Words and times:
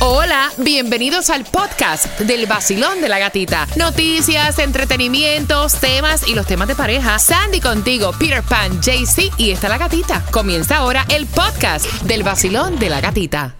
Hola, 0.00 0.52
bienvenidos 0.58 1.28
al 1.28 1.44
podcast 1.44 2.20
del 2.20 2.46
vacilón 2.46 3.00
de 3.00 3.08
la 3.08 3.18
gatita. 3.18 3.66
Noticias, 3.74 4.60
entretenimientos, 4.60 5.74
temas 5.80 6.28
y 6.28 6.36
los 6.36 6.46
temas 6.46 6.68
de 6.68 6.76
pareja. 6.76 7.18
Sandy 7.18 7.60
contigo, 7.60 8.12
Peter 8.16 8.44
Pan, 8.44 8.80
JC 8.80 9.32
y 9.38 9.50
está 9.50 9.68
la 9.68 9.76
gatita. 9.76 10.24
Comienza 10.30 10.76
ahora 10.76 11.04
el 11.08 11.26
podcast 11.26 11.84
del 12.02 12.22
vacilón 12.22 12.78
de 12.78 12.90
la 12.90 13.00
gatita. 13.00 13.56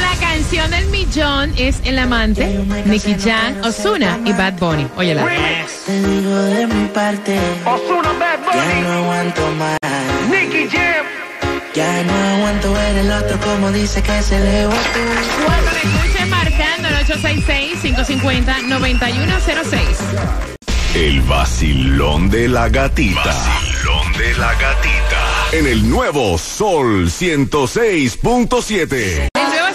La 0.00 0.18
canción 0.26 0.70
del 0.70 0.86
millón 0.86 1.52
es 1.58 1.80
El 1.84 1.98
Amante, 1.98 2.46
Nicky 2.86 3.14
Jam, 3.22 3.60
Osuna 3.62 4.20
y 4.24 4.32
Bad 4.32 4.54
Bunny. 4.54 4.86
Óyela. 4.96 5.26
Te 5.84 6.02
digo 6.02 6.34
de 6.34 6.66
mi 6.66 6.88
parte, 6.88 7.38
Osuna 7.66 8.12
Bad 8.14 8.38
ya 8.54 8.64
Bunny, 8.64 8.80
no 8.80 8.92
aguanto 8.92 9.50
más. 9.58 9.78
Nicky 10.30 10.66
Jam. 10.74 11.11
Ya 11.74 12.04
no 12.04 12.12
aguanto 12.12 12.70
ver 12.74 12.98
el 12.98 13.10
otro 13.10 13.40
como 13.40 13.72
dice 13.72 14.02
que 14.02 14.22
se 14.22 14.38
le 14.38 14.66
va. 14.66 14.76
Cuando 15.46 15.70
le 15.72 15.78
escuchen 15.78 16.28
marcando 16.28 16.88
el 16.88 16.96
866-550-9106. 17.06 19.78
El 20.94 21.22
vacilón 21.22 22.28
de 22.28 22.48
la 22.48 22.68
gatita. 22.68 23.24
Vacilón 23.24 24.12
de 24.18 24.34
la 24.34 24.52
gatita. 24.52 25.48
En 25.52 25.66
el 25.66 25.88
nuevo 25.88 26.36
Sol 26.36 27.08
106.7. 27.08 29.28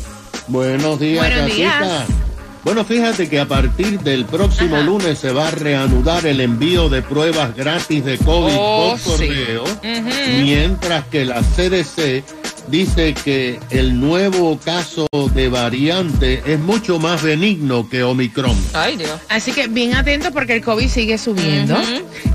Buenos 0.48 0.98
días, 1.00 1.28
Buenos 1.28 1.56
días. 1.56 2.08
Bueno, 2.64 2.86
fíjate 2.86 3.28
que 3.30 3.40
a 3.40 3.46
partir 3.48 4.00
del 4.00 4.24
próximo 4.26 4.78
Ajá. 4.78 4.86
lunes 4.86 5.20
se 5.20 5.32
va 5.32 5.50
a 5.50 5.52
reanudar 5.52 6.26
el 6.26 6.40
envío 6.40 6.88
de 6.90 7.02
pruebas 7.02 7.54
gratis 7.56 8.06
de 8.06 8.18
COVID 8.18 8.54
Oh, 8.58 8.98
por 9.04 9.18
sí. 9.18 9.28
correo, 9.28 9.64
mientras 10.42 11.06
que 11.08 11.26
la 11.26 11.42
CDC 11.42 12.24
dice 12.70 13.14
que 13.14 13.60
el 13.70 14.00
nuevo 14.00 14.58
caso 14.64 15.08
de 15.34 15.50
variante 15.50 16.42
es 16.46 16.58
mucho 16.60 17.00
más 17.00 17.22
benigno 17.22 17.90
que 17.90 18.04
Omicron. 18.04 18.56
Ay, 18.74 18.96
Dios. 18.96 19.20
Así 19.28 19.52
que 19.52 19.68
bien 19.68 19.94
atento 19.96 20.32
porque 20.32 20.56
el 20.56 20.62
COVID 20.64 20.88
sigue 20.88 21.18
subiendo. 21.18 21.78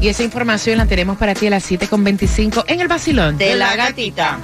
Y 0.01 0.09
esa 0.09 0.23
información 0.25 0.77
la 0.77 0.85
tenemos 0.87 1.17
para 1.17 1.35
ti 1.35 1.47
a 1.47 1.51
las 1.51 1.71
7.25 1.71 2.65
en 2.69 2.81
el 2.81 2.89
vacilón. 2.89 3.39
de 3.39 3.55
la 3.57 3.75
gatita. 3.77 4.39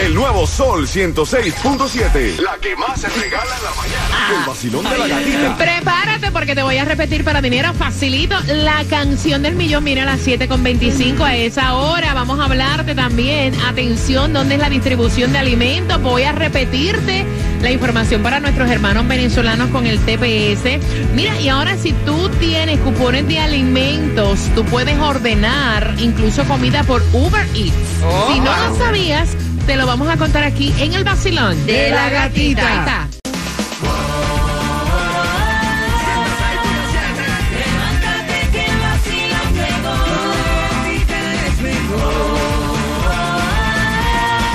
El 0.00 0.14
nuevo 0.14 0.46
Sol 0.46 0.86
106.7. 0.86 2.38
La 2.38 2.56
que 2.60 2.76
más 2.76 3.00
se 3.00 3.08
regala 3.08 3.56
en 3.56 3.64
la 3.64 3.70
mañana. 3.74 4.40
El 4.40 4.46
vacilón 4.46 4.84
de 4.84 4.98
la 4.98 5.06
gatita. 5.08 5.56
Prepárate 5.56 6.30
porque 6.30 6.54
te 6.54 6.62
voy 6.62 6.78
a 6.78 6.84
repetir 6.84 7.24
para 7.24 7.42
dinero 7.42 7.72
facilito 7.74 8.36
la 8.46 8.84
canción 8.84 9.42
del 9.42 9.56
millón. 9.56 9.84
Mira 9.84 10.02
a 10.02 10.06
las 10.06 10.26
7.25 10.26 11.20
a 11.22 11.36
esa 11.36 11.74
hora. 11.74 12.14
Vamos 12.14 12.38
a 12.38 12.44
hablarte 12.44 12.94
también. 12.94 13.54
Atención, 13.62 14.32
¿dónde 14.32 14.54
es 14.54 14.60
la 14.60 14.70
distribución 14.70 15.32
de 15.32 15.38
alimentos? 15.38 16.00
Voy 16.00 16.22
a 16.22 16.32
repetirte 16.32 17.26
la 17.60 17.70
información 17.70 18.22
para 18.22 18.38
nuestros 18.38 18.70
hermanos 18.70 19.08
venezolanos 19.08 19.68
con 19.70 19.86
el 19.86 19.98
TPS. 19.98 20.78
Mira, 21.14 21.40
y 21.40 21.48
ahora 21.48 21.76
si 21.76 21.92
tú 21.92 22.28
tienes 22.38 22.78
cupones 22.80 23.26
de 23.26 23.40
alimentos, 23.40 24.48
tú 24.54 24.64
puedes 24.64 24.96
ordenar 24.98 25.94
incluso 25.98 26.44
comida 26.44 26.84
por 26.84 27.02
Uber 27.12 27.46
Eats. 27.54 27.74
si 28.32 28.40
no 28.40 28.56
lo 28.56 28.76
sabías, 28.76 29.30
te 29.68 29.76
lo 29.76 29.86
vamos 29.86 30.08
a 30.08 30.16
contar 30.16 30.44
aquí 30.44 30.72
en 30.78 30.94
el 30.94 31.04
vacilón 31.04 31.66
De 31.66 31.90
la 31.90 32.08
gatita. 32.08 32.66
Ahí 32.66 32.78
está. 32.78 33.08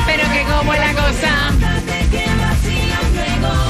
Pero 0.08 0.24
que 0.34 0.44
como 0.52 0.74
es 0.74 0.80
la 0.80 0.94
cosa. 0.94 1.52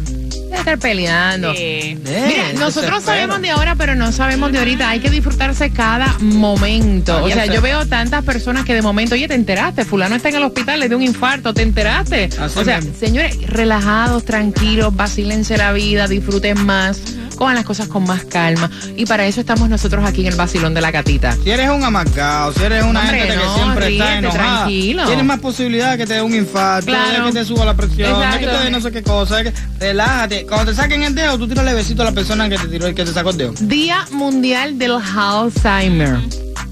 De 0.64 0.72
estar 0.72 0.80
peleando. 0.80 1.54
Eh, 1.56 1.98
Mira, 2.04 2.54
nosotros 2.60 3.04
sabemos 3.04 3.42
de 3.42 3.50
ahora, 3.50 3.76
pero 3.76 3.96
no 3.96 4.12
sabemos 4.12 4.52
de 4.52 4.60
ahorita. 4.60 4.90
Hay 4.90 5.00
que 5.00 5.10
disfrutarse 5.10 5.72
cada 5.72 6.18
momento. 6.20 7.24
O 7.24 7.30
sea, 7.30 7.46
yo 7.46 7.62
veo 7.62 7.86
tantas 7.88 8.24
personas 8.24 8.66
que 8.66 8.74
de 8.74 8.82
momento, 8.82 9.16
oye, 9.16 9.28
te 9.28 9.36
enteraste, 9.36 9.86
fulano 9.86 10.16
está 10.16 10.30
en 10.30 10.36
el 10.36 10.44
hospital, 10.44 10.80
le 10.80 10.88
dio 10.88 10.98
un 10.98 11.04
infarto, 11.04 11.54
te 11.54 11.62
enteraste. 11.62 12.30
Así 12.40 12.60
o 12.60 12.64
sea, 12.64 12.82
señores, 12.82 13.38
relajados, 13.48 14.26
tranquilos, 14.26 14.96
vacílense 14.96 15.58
la 15.58 15.72
vida, 15.72 16.08
disfruten 16.08 16.66
más, 16.66 17.02
cojan 17.40 17.56
las 17.56 17.64
cosas 17.64 17.88
con 17.88 18.04
más 18.04 18.26
calma. 18.26 18.70
Y 18.98 19.06
para 19.06 19.26
eso 19.26 19.40
estamos 19.40 19.70
nosotros 19.70 20.04
aquí 20.06 20.22
en 20.22 20.28
el 20.28 20.36
vacilón 20.36 20.74
de 20.74 20.82
la 20.82 20.92
gatita. 20.92 21.38
Si 21.42 21.50
eres 21.50 21.70
un 21.70 21.82
amargado, 21.86 22.52
si 22.54 22.62
eres 22.64 22.84
una 22.84 23.00
Hombre, 23.00 23.18
gente 23.20 23.36
no, 23.38 23.42
que 23.42 23.60
siempre 23.62 23.88
ríete, 23.88 24.04
está 24.04 24.18
enojada, 24.18 24.44
tranquilo. 24.58 25.06
tienes 25.08 25.26
más 25.26 25.40
posibilidad 25.40 25.92
de 25.94 25.98
que 26.00 26.06
te 26.06 26.14
dé 26.16 26.22
un 26.22 26.36
infarto, 26.36 26.88
Claro. 26.88 27.26
de 27.28 27.32
que 27.32 27.40
te 27.40 27.46
suba 27.46 27.64
la 27.64 27.76
presión, 27.76 28.20
de 28.20 28.40
que 28.40 28.46
te 28.46 28.58
dé 28.58 28.70
no 28.70 28.82
sé 28.82 28.92
qué 28.92 29.02
cosa. 29.04 29.38
de 29.38 29.44
que- 29.46 29.54
relájate. 29.80 30.46
Cuando 30.46 30.72
te 30.72 30.76
saquen 30.76 31.02
el 31.04 31.16
dedo, 31.16 31.38
tú 31.38 31.48
tiras 31.48 31.74
besito 31.74 32.02
a 32.02 32.06
la 32.06 32.12
persona 32.12 32.50
que 32.50 32.58
te 32.58 32.68
tiró, 32.68 32.86
que 32.94 33.06
te 33.06 33.14
sacó 33.14 33.30
el 33.30 33.38
dedo. 33.38 33.54
Día 33.62 34.06
Mundial 34.12 34.78
del 34.78 34.92
Alzheimer. 35.16 36.18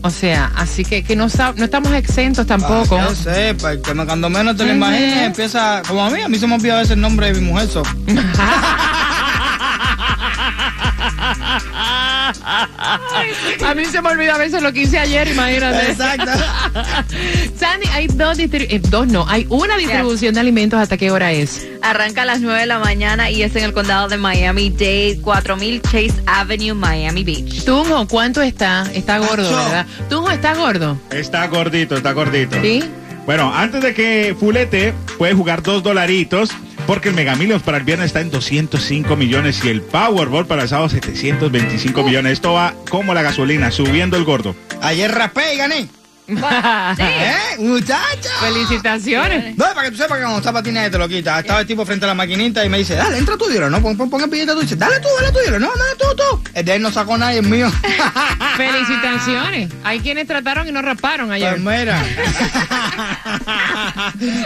O 0.02 0.10
sea, 0.10 0.52
así 0.56 0.84
que, 0.86 1.04
que 1.04 1.16
no, 1.16 1.26
estamos 1.26 1.92
exentos 1.94 2.46
tampoco. 2.46 2.98
Que 3.08 3.16
sepa, 3.16 3.72
que 3.78 3.94
cuando 3.94 4.30
menos 4.30 4.56
te 4.58 4.66
lo 4.66 4.74
imagines, 4.74 5.24
empieza, 5.28 5.82
como 5.88 6.04
a 6.06 6.10
mí, 6.10 6.22
a 6.22 6.28
mí 6.30 6.38
se 6.38 6.46
me 6.46 6.56
olvida 6.56 6.76
a 6.76 6.78
veces 6.80 6.92
el 6.92 7.02
nombre 7.02 7.32
de 7.32 7.40
mi 7.40 7.48
mujer. 7.48 7.68
so. 7.70 7.84
A 13.66 13.74
mí 13.76 13.86
se 13.86 14.02
me 14.02 14.10
olvida 14.10 14.36
a 14.36 14.38
veces 14.38 14.62
lo 14.62 14.72
que 14.74 14.82
hice 14.84 15.00
ayer, 15.00 15.28
imagínate. 15.28 15.92
Exacto. 15.92 16.32
Sandy, 17.58 17.88
hay 17.92 18.08
dos, 18.08 18.40
eh, 18.40 18.82
dos 18.90 19.08
no, 19.08 19.28
hay 19.28 19.46
una 19.50 19.78
distribución 19.78 20.34
de 20.34 20.40
alimentos. 20.40 20.80
¿Hasta 20.80 20.98
qué 20.98 21.12
hora 21.12 21.32
es? 21.32 21.68
Arranca 21.82 22.24
a 22.24 22.26
las 22.26 22.42
9 22.42 22.60
de 22.60 22.66
la 22.66 22.80
mañana 22.80 23.30
y 23.30 23.44
es 23.44 23.56
en 23.56 23.64
el 23.64 23.74
condado 23.74 24.08
de 24.08 24.18
Miami-Dade, 24.18 25.20
4000 25.22 25.82
Chase 25.82 26.14
Avenue, 26.26 26.74
Miami 26.74 27.24
Beach. 27.24 27.64
Tunjo, 27.64 28.08
¿cuánto 28.08 28.42
está? 28.42 28.90
Está 28.94 29.20
gordo. 29.20 29.50
¿verdad? 29.50 29.86
Tunjo, 30.10 30.32
¿está 30.32 30.56
gordo? 30.56 30.98
Está 31.12 31.48
gordito, 31.48 31.96
está 31.98 32.12
gordito. 32.14 32.62
¿Sí? 32.62 32.84
Bueno, 33.26 33.54
antes 33.54 33.82
de 33.84 33.94
que 33.94 34.36
fulete, 34.40 34.94
puede 35.18 35.34
jugar 35.34 35.62
dos 35.62 35.84
dolaritos. 35.84 36.50
Porque 36.88 37.10
el 37.10 37.16
Mega 37.16 37.36
Millions 37.36 37.62
para 37.64 37.78
el 37.78 37.84
viernes 37.84 38.08
está 38.08 38.22
en 38.22 38.32
205 38.32 39.16
millones 39.18 39.64
y 39.66 39.68
el 39.68 39.82
Powerball 39.82 40.48
para 40.48 40.64
el 40.64 40.70
sábado 40.70 40.88
725 40.88 42.02
millones. 42.02 42.32
Esto 42.32 42.54
va 42.54 42.74
como 42.90 43.14
la 43.14 43.22
gasolina, 43.22 43.72
subiendo 43.72 44.16
el 44.16 44.24
gordo. 44.24 44.56
Ayer 44.82 45.12
raspé 45.12 45.54
y 45.54 45.58
gané. 45.58 45.90
¿Eh, 46.28 47.36
muchacha? 47.60 48.30
Felicitaciones. 48.42 49.58
No, 49.58 49.66
para 49.74 49.84
que 49.84 49.92
tú 49.92 49.98
sepas 49.98 50.18
que 50.18 50.24
cuando 50.24 50.40
está 50.40 50.52
patinete 50.52 50.92
te 50.92 50.98
lo 50.98 51.08
quita. 51.08 51.40
Estaba 51.40 51.62
el 51.62 51.68
tipo 51.68 51.86
frente 51.86 52.06
a 52.06 52.10
la 52.10 52.14
maquinita 52.14 52.66
y 52.66 52.70
me 52.70 52.80
dice, 52.80 52.96
dale, 52.96 53.18
entra 53.18 53.38
tú, 53.38 53.48
dilo, 53.48 53.70
no, 53.70 53.82
pon, 53.82 53.96
pon, 53.96 54.10
pon 54.10 54.22
el 54.22 54.30
billete 54.30 54.54
tú. 54.54 54.62
Dice, 54.62 54.76
dale 54.76 55.00
tú, 55.00 55.08
dale 55.20 55.32
tú, 55.32 55.40
dilo, 55.46 55.60
no, 55.60 55.68
dale 55.68 55.96
tú, 55.98 56.06
tú. 56.16 56.44
El 56.54 56.66
de 56.66 56.76
él 56.76 56.82
no 56.82 56.92
sacó 56.92 57.18
nadie, 57.18 57.40
el 57.40 57.48
mío. 57.48 57.72
Felicitaciones. 58.58 59.70
Hay 59.84 60.00
quienes 60.02 60.28
trataron 60.28 60.68
y 60.68 60.72
no 60.72 60.82
rasparon 60.82 61.32
ayer. 61.32 61.62
Pues 61.62 61.80
mira. 61.80 62.04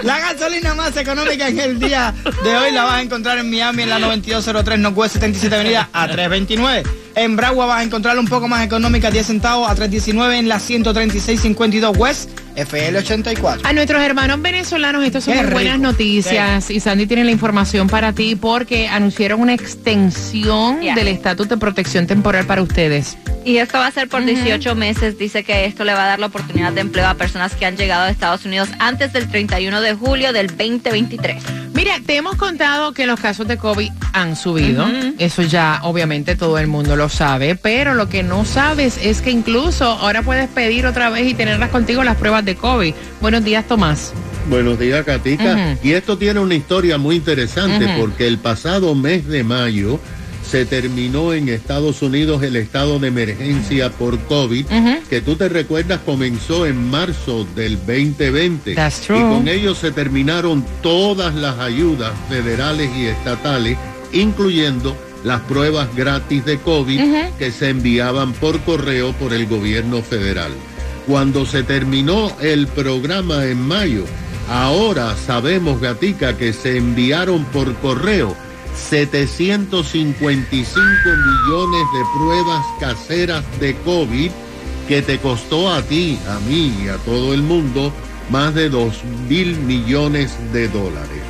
la 0.03 0.19
gasolina 0.19 0.75
más 0.75 0.95
económica 0.97 1.47
en 1.47 1.59
el 1.59 1.79
día 1.79 2.13
de 2.43 2.57
hoy 2.57 2.71
la 2.71 2.83
vas 2.83 2.95
a 2.95 3.01
encontrar 3.01 3.39
en 3.39 3.49
Miami 3.49 3.83
en 3.83 3.89
la 3.89 3.99
9203 3.99 4.79
Northwest 4.79 5.13
77 5.15 5.55
Avenida 5.55 5.89
a 5.91 6.07
329. 6.07 6.83
En 7.21 7.35
Bragua 7.35 7.67
vas 7.67 7.81
a 7.81 7.83
encontrarla 7.83 8.19
un 8.19 8.27
poco 8.27 8.47
más 8.47 8.65
económica, 8.65 9.11
10 9.11 9.27
centavos 9.27 9.69
a 9.69 9.75
319 9.75 10.39
en 10.39 10.47
la 10.47 10.57
13652 10.57 11.95
West 11.95 12.31
FL84. 12.55 13.61
A 13.63 13.73
nuestros 13.73 14.01
hermanos 14.01 14.41
venezolanos, 14.41 15.03
estas 15.03 15.23
son 15.23 15.35
muy 15.37 15.45
buenas 15.47 15.79
noticias. 15.79 16.69
Y 16.69 16.79
Sandy 16.79 17.05
tiene 17.07 17.23
la 17.23 17.31
información 17.31 17.87
para 17.87 18.13
ti 18.13 18.35
porque 18.35 18.87
anunciaron 18.87 19.41
una 19.41 19.53
extensión 19.53 20.81
Yeah. 20.81 20.95
del 20.95 21.07
estatus 21.09 21.47
de 21.49 21.57
protección 21.57 22.07
temporal 22.07 22.45
para 22.45 22.61
ustedes. 22.61 23.17
Y 23.45 23.57
esto 23.57 23.77
va 23.79 23.87
a 23.87 23.91
ser 23.91 24.07
por 24.07 24.23
18 24.23 24.75
meses. 24.75 25.17
Dice 25.17 25.43
que 25.43 25.65
esto 25.65 25.83
le 25.83 25.93
va 25.93 26.03
a 26.03 26.07
dar 26.07 26.19
la 26.19 26.27
oportunidad 26.27 26.71
de 26.73 26.81
empleo 26.81 27.07
a 27.07 27.15
personas 27.15 27.55
que 27.55 27.65
han 27.65 27.75
llegado 27.77 28.03
a 28.03 28.09
Estados 28.09 28.45
Unidos 28.45 28.69
antes 28.79 29.13
del 29.13 29.27
31 29.29 29.81
de 29.81 29.93
julio 29.93 30.31
del 30.33 30.47
2023. 30.47 31.43
Mira, 31.73 31.93
te 32.05 32.15
hemos 32.17 32.35
contado 32.35 32.91
que 32.93 33.05
los 33.07 33.19
casos 33.19 33.47
de 33.47 33.57
COVID 33.57 33.91
han 34.13 34.35
subido. 34.35 34.85
Eso 35.17 35.41
ya 35.41 35.79
obviamente 35.83 36.35
todo 36.35 36.59
el 36.59 36.67
mundo 36.67 36.95
lo 36.95 37.09
sabe. 37.09 37.55
Pero 37.55 37.93
lo 37.95 38.07
que 38.09 38.21
no 38.23 38.45
sabes 38.45 38.99
es 39.01 39.21
que 39.21 39.31
incluso 39.31 39.85
ahora 39.85 40.21
puedes 40.21 40.47
pedir 40.49 40.85
otra 40.85 41.09
vez 41.09 41.27
y 41.27 41.33
tenerlas 41.33 41.69
contigo 41.69 42.03
las 42.03 42.17
pruebas 42.17 42.40
de 42.45 42.55
COVID. 42.55 42.93
Buenos 43.19 43.43
días, 43.43 43.67
Tomás. 43.67 44.13
Buenos 44.49 44.79
días, 44.79 45.05
Katica. 45.05 45.77
Y 45.83 45.91
esto 45.91 46.17
tiene 46.17 46.39
una 46.39 46.55
historia 46.55 46.97
muy 46.97 47.17
interesante 47.17 47.95
porque 47.99 48.27
el 48.27 48.37
pasado 48.37 48.95
mes 48.95 49.27
de 49.27 49.43
mayo 49.43 49.99
se 50.51 50.65
terminó 50.65 51.33
en 51.33 51.47
Estados 51.47 52.01
Unidos 52.01 52.43
el 52.43 52.57
estado 52.57 52.99
de 52.99 53.07
emergencia 53.07 53.89
por 53.89 54.19
COVID, 54.19 54.65
que 55.09 55.21
tú 55.21 55.35
te 55.35 55.47
recuerdas 55.47 56.01
comenzó 56.05 56.65
en 56.65 56.89
marzo 56.89 57.47
del 57.55 57.77
2020. 57.77 58.75
That's 58.75 59.01
true. 59.01 59.17
Y 59.17 59.21
con 59.21 59.47
ello 59.47 59.73
se 59.75 59.91
terminaron 59.91 60.65
todas 60.81 61.35
las 61.35 61.57
ayudas 61.59 62.11
federales 62.27 62.89
y 62.97 63.05
estatales, 63.05 63.77
incluyendo 64.11 64.97
las 65.23 65.39
pruebas 65.41 65.87
gratis 65.95 66.43
de 66.43 66.57
COVID 66.57 66.99
que 67.37 67.51
se 67.51 67.69
enviaban 67.69 68.33
por 68.33 68.59
correo 68.61 69.13
por 69.13 69.33
el 69.33 69.45
gobierno 69.45 70.01
federal. 70.01 70.51
Cuando 71.11 71.45
se 71.45 71.61
terminó 71.63 72.31
el 72.39 72.67
programa 72.67 73.45
en 73.45 73.59
mayo, 73.67 74.05
ahora 74.47 75.13
sabemos, 75.17 75.81
Gatica, 75.81 76.37
que 76.37 76.53
se 76.53 76.77
enviaron 76.77 77.43
por 77.43 77.75
correo 77.79 78.33
755 78.89 80.79
millones 81.03 81.81
de 81.93 82.05
pruebas 82.17 82.65
caseras 82.79 83.43
de 83.59 83.75
COVID 83.83 84.31
que 84.87 85.01
te 85.01 85.17
costó 85.17 85.69
a 85.69 85.81
ti, 85.81 86.17
a 86.29 86.39
mí 86.47 86.73
y 86.81 86.87
a 86.87 86.95
todo 86.99 87.33
el 87.33 87.41
mundo 87.41 87.91
más 88.29 88.55
de 88.55 88.69
2 88.69 89.03
mil 89.27 89.57
millones 89.57 90.31
de 90.53 90.69
dólares. 90.69 91.21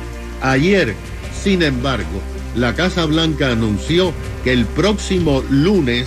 Ayer, 0.42 0.94
sin 1.42 1.60
embargo, 1.60 2.22
la 2.54 2.72
Casa 2.76 3.04
Blanca 3.04 3.48
anunció 3.50 4.12
que 4.44 4.52
el 4.52 4.64
próximo 4.64 5.42
lunes 5.50 6.06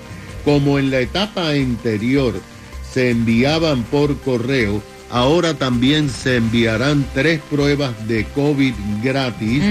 Como 0.45 0.79
en 0.79 0.91
la 0.91 1.01
etapa 1.01 1.51
anterior 1.51 2.33
se 2.93 3.11
enviaban 3.11 3.83
por 3.85 4.17
correo, 4.21 4.83
ahora 5.11 5.55
también 5.55 6.11
se 6.11 6.37
enviarán 6.37 7.05
tres 7.15 7.41
pruebas 7.51 7.93
de 8.09 8.25
COVID 8.25 8.75
gratis 9.03 9.63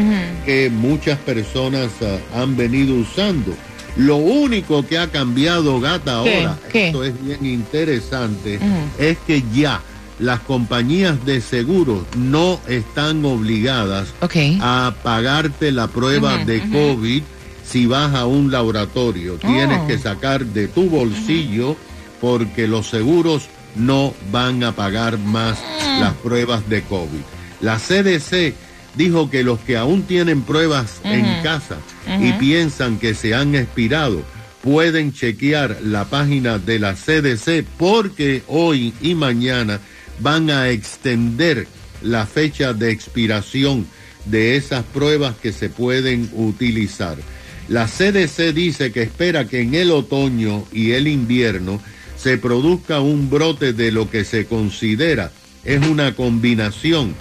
que 0.46 0.70
muchas 0.70 1.18
personas 1.20 1.90
ah, 2.02 2.42
han 2.42 2.56
venido 2.56 2.96
usando. 2.96 3.54
Lo 3.98 4.18
único 4.18 4.86
que 4.86 4.98
ha 4.98 5.08
cambiado, 5.10 5.80
gata, 5.80 6.22
¿Qué? 6.24 6.38
ahora, 6.38 6.60
¿Qué? 6.72 6.88
esto 6.88 7.04
es 7.04 7.14
bien 7.24 7.46
interesante, 7.46 8.60
es 9.00 9.18
que 9.26 9.42
ya 9.54 9.82
las 10.20 10.40
compañías 10.42 11.26
de 11.26 11.42
seguros 11.42 12.04
no 12.18 12.60
están 12.68 13.24
obligadas 13.26 14.14
a 14.62 14.94
pagarte 15.04 15.72
la 15.72 15.88
prueba 15.88 16.38
de. 16.46 16.60
COVID 16.70 17.24
si 17.66 17.88
vas 17.88 18.14
a 18.14 18.26
un 18.28 18.52
laboratorio. 18.52 19.36
Tienes 19.38 19.80
Oh. 19.82 19.88
que 19.88 19.98
sacar 19.98 20.46
de 20.46 20.68
tu 20.68 20.88
bolsillo 20.90 21.76
porque 22.22 22.68
los 22.68 22.88
seguros 22.88 23.48
no 23.75 24.13
van 24.31 24.63
a 24.63 24.74
pagar 24.74 25.18
más 25.18 25.57
Mm. 25.60 26.01
las 26.01 26.13
pruebas 26.16 26.68
de 26.69 26.81
COVID. 26.83 27.22
La 27.62 27.77
CDC 27.80 28.54
dijo 28.95 29.30
que 29.30 29.44
los 29.44 29.60
que 29.60 29.77
aún 29.77 30.04
tienen 30.04 30.42
pruebas 30.42 31.00
en 31.04 31.25
casa 31.44 31.77
y 32.22 32.31
piensan 32.33 32.98
que 32.98 33.13
se 33.13 33.33
han 33.33 33.56
expirado, 33.56 34.24
pueden 34.62 35.13
chequear 35.13 35.77
la 35.83 36.06
página 36.06 36.57
de 36.60 36.80
la 36.80 36.95
CDC 36.95 37.66
porque 37.77 38.44
hoy 38.48 38.94
y 39.01 39.16
mañana 39.16 39.80
van 40.19 40.50
a 40.50 40.69
extender 40.69 41.68
la 42.01 42.25
fecha 42.25 42.74
de 42.74 42.92
expiración 42.92 43.86
de 44.25 44.56
esas 44.56 44.83
pruebas 44.86 45.36
que 45.42 45.51
se 45.51 45.69
pueden 45.69 46.30
utilizar. 46.33 47.18
La 47.67 47.88
CDC 47.88 48.53
dice 48.53 48.91
que 48.91 49.03
espera 49.03 49.46
que 49.48 49.62
en 49.62 49.75
el 49.75 49.91
otoño 49.91 50.65
y 50.72 50.91
el 50.91 51.08
invierno 51.08 51.79
se 52.25 52.39
produzca 52.39 53.01
un 53.01 53.29
brote 53.29 53.72
de 53.72 53.91
lo 53.91 54.10
que 54.10 54.25
se 54.25 54.48
considera 54.48 55.32
es 55.63 55.86
una 55.86 56.15
combinación 56.15 57.13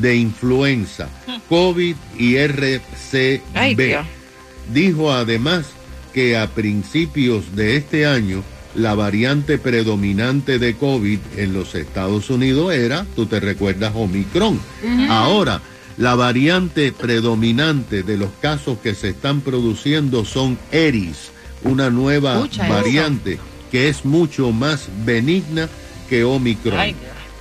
de 0.00 0.14
influenza, 0.14 1.08
COVID 1.48 1.96
y 2.16 2.36
RCB. 2.36 3.40
Ay. 3.54 3.76
Dijo 4.72 5.12
además 5.12 5.66
que 6.14 6.36
a 6.36 6.46
principios 6.46 7.56
de 7.56 7.74
este 7.74 8.06
año 8.06 8.44
la 8.76 8.94
variante 8.94 9.58
predominante 9.58 10.60
de 10.60 10.76
COVID 10.76 11.18
en 11.38 11.54
los 11.54 11.74
Estados 11.74 12.30
Unidos 12.30 12.72
era, 12.72 13.04
tú 13.16 13.26
te 13.26 13.40
recuerdas, 13.40 13.92
Omicron. 13.96 14.60
Ahora, 15.08 15.60
la 15.96 16.14
variante 16.14 16.92
predominante 16.92 18.04
de 18.04 18.16
los 18.16 18.30
casos 18.40 18.78
que 18.78 18.94
se 18.94 19.08
están 19.08 19.40
produciendo 19.40 20.24
son 20.24 20.56
Eris, 20.70 21.32
una 21.64 21.90
nueva 21.90 22.34
Escucha 22.34 22.68
eso. 22.68 23.51
Que 23.72 23.88
es 23.88 24.04
mucho 24.04 24.52
más 24.52 24.88
benigna 25.04 25.68
que 26.08 26.22
Omicron. 26.22 26.78
Ay, 26.78 26.94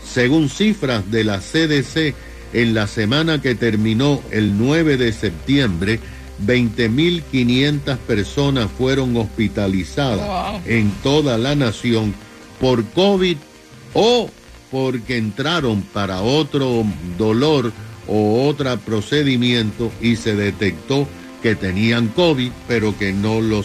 Según 0.04 0.50
cifras 0.50 1.12
de 1.12 1.26
la 1.26 1.40
CDC, 1.40 2.16
en 2.54 2.74
la 2.74 2.88
semana 2.88 3.42
que 3.42 3.54
terminó 3.54 4.22
el 4.32 4.58
9 4.58 4.98
de 4.98 5.12
septiembre, 5.12 6.00
20.500 6.46 7.98
personas 7.98 8.70
fueron 8.78 9.16
hospitalizadas 9.18 10.62
en 10.66 10.90
toda 11.04 11.38
la 11.38 11.54
nación 11.54 12.16
por 12.60 12.86
COVID 12.86 13.38
o 13.94 14.30
porque 14.72 15.18
entraron 15.18 15.82
para 15.82 16.22
otro 16.22 16.86
dolor 17.18 17.74
o 18.08 18.48
otro 18.48 18.78
procedimiento 18.80 19.92
y 20.02 20.16
se 20.16 20.36
detectó 20.36 21.08
que 21.44 21.56
tenían 21.56 22.08
COVID 22.08 22.52
pero 22.68 22.98
que 22.98 23.12
no 23.12 23.42
lo 23.42 23.64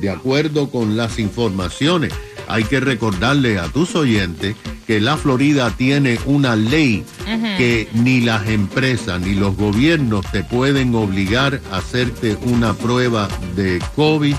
De 0.00 0.10
acuerdo 0.10 0.70
con 0.70 0.96
las 0.96 1.18
informaciones, 1.18 2.12
hay 2.48 2.64
que 2.64 2.80
recordarle 2.80 3.58
a 3.58 3.68
tus 3.68 3.94
oyentes 3.94 4.56
que 4.86 5.00
la 5.00 5.16
Florida 5.16 5.70
tiene 5.70 6.18
una 6.26 6.56
ley 6.56 7.04
que 7.56 7.88
ni 7.94 8.20
las 8.20 8.48
empresas 8.48 9.20
ni 9.20 9.34
los 9.34 9.56
gobiernos 9.56 10.24
te 10.32 10.42
pueden 10.42 10.94
obligar 10.94 11.60
a 11.70 11.78
hacerte 11.78 12.36
una 12.42 12.74
prueba 12.74 13.28
de 13.54 13.80
COVID 13.94 14.34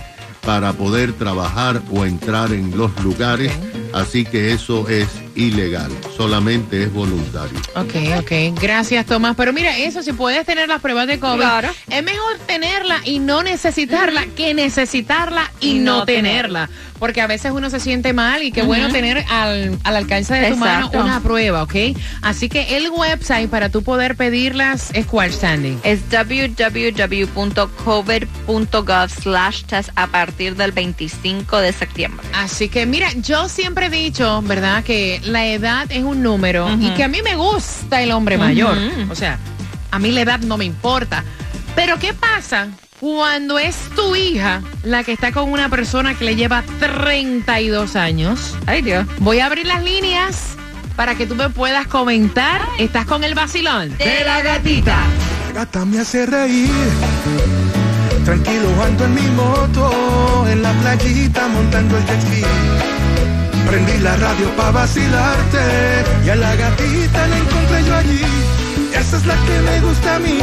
para 0.45 0.73
poder 0.73 1.13
trabajar 1.13 1.81
o 1.91 2.05
entrar 2.05 2.51
en 2.51 2.77
los 2.77 2.91
lugares. 3.03 3.51
Así 3.93 4.25
que 4.25 4.51
eso 4.51 4.89
es 4.89 5.07
ilegal, 5.35 5.91
solamente 6.15 6.83
es 6.83 6.93
voluntario. 6.93 7.59
Ok, 7.75 7.95
ok. 8.19 8.31
Gracias, 8.61 9.05
Tomás. 9.05 9.35
Pero 9.35 9.51
mira, 9.53 9.77
eso, 9.77 10.01
si 10.03 10.13
puedes 10.13 10.45
tener 10.45 10.67
las 10.69 10.81
pruebas 10.81 11.07
de 11.07 11.19
COVID, 11.19 11.39
Claro. 11.39 11.69
es 11.89 12.03
mejor 12.03 12.37
tenerla 12.45 12.99
y 13.03 13.19
no 13.19 13.41
necesitarla 13.43 14.25
que 14.35 14.53
necesitarla 14.53 15.51
y, 15.59 15.71
Y 15.71 15.79
no, 15.79 15.99
no 15.99 16.05
tenerla. 16.05 16.69
Porque 16.99 17.19
a 17.21 17.27
veces 17.27 17.51
uno 17.51 17.69
se 17.69 17.79
siente 17.81 18.13
mal 18.13 18.43
y 18.43 18.51
qué 18.53 18.61
bueno 18.61 18.89
tener 18.89 19.25
al, 19.29 19.77
al 19.83 19.95
alcance 19.97 20.33
de 20.35 20.51
tu 20.51 20.55
mano 20.57 20.89
una 20.93 21.19
prueba, 21.21 21.63
¿ok? 21.63 21.75
Así 22.21 22.47
que 22.47 22.77
el 22.77 22.89
website 22.91 23.49
para 23.49 23.67
tú 23.69 23.83
poder 23.83 24.15
pedirlas 24.15 24.89
es 24.93 25.05
cuál, 25.05 25.33
Sandy. 25.33 25.77
Es 25.83 25.99
www.covid.gov 27.73 29.09
slash 29.09 29.63
test 29.63 29.89
a 29.95 30.07
partir 30.07 30.55
del 30.55 30.71
25 30.71 31.59
de 31.59 31.73
septiembre. 31.73 32.25
Así 32.33 32.69
que 32.69 32.85
mira, 32.85 33.11
yo 33.21 33.49
siempre 33.49 33.87
he 33.87 33.89
dicho, 33.89 34.41
¿verdad? 34.43 34.83
Que 34.83 35.19
la 35.25 35.45
edad 35.45 35.85
es 35.89 36.03
un 36.03 36.21
número 36.21 36.69
y 36.79 36.89
que 36.91 37.03
a 37.03 37.07
mí 37.07 37.21
me 37.23 37.35
gusta 37.35 38.01
el 38.01 38.11
hombre 38.11 38.37
mayor. 38.37 38.77
O 39.09 39.15
sea, 39.15 39.39
a 39.91 39.99
mí 39.99 40.11
la 40.11 40.21
edad 40.21 40.39
no 40.39 40.57
me 40.57 40.65
importa. 40.65 41.23
Pero 41.75 41.97
¿qué 41.99 42.13
pasa 42.13 42.67
cuando 42.99 43.57
es 43.59 43.75
tu 43.95 44.15
hija 44.15 44.61
la 44.83 45.03
que 45.03 45.11
está 45.11 45.31
con 45.31 45.51
una 45.51 45.69
persona 45.69 46.13
que 46.15 46.25
le 46.25 46.35
lleva 46.35 46.63
32 46.79 47.95
años? 47.95 48.55
Ay, 48.65 48.81
Dios. 48.81 49.05
Voy 49.19 49.39
a 49.39 49.47
abrir 49.47 49.65
las 49.65 49.83
líneas 49.83 50.55
para 50.95 51.15
que 51.15 51.25
tú 51.25 51.35
me 51.35 51.49
puedas 51.49 51.87
comentar. 51.87 52.61
¿Estás 52.79 53.05
con 53.05 53.23
el 53.23 53.33
vacilón? 53.33 53.97
de 53.97 54.23
la 54.23 54.41
gatita. 54.41 54.97
Gata 55.53 55.85
me 55.85 55.99
hace 55.99 56.25
reír. 56.25 56.69
Tranquilo 58.25 58.69
ando 58.81 59.05
en 59.05 59.15
mi 59.15 59.27
moto, 59.31 60.45
en 60.49 60.63
la 60.63 60.71
playita 60.73 61.47
montando 61.49 61.97
el 61.97 62.05
jet. 62.05 63.02
Prendí 63.67 63.97
la 63.99 64.15
radio 64.17 64.49
pa' 64.55 64.71
vacilarte 64.71 66.03
y 66.25 66.29
a 66.29 66.35
la 66.35 66.55
gatita 66.55 67.27
la 67.27 67.37
encontré 67.37 67.83
yo 67.85 67.95
allí. 67.95 68.21
Esa 68.93 69.17
es 69.17 69.25
la 69.25 69.35
que 69.35 69.61
me 69.61 69.81
gusta 69.81 70.15
a 70.15 70.19
mí. 70.19 70.39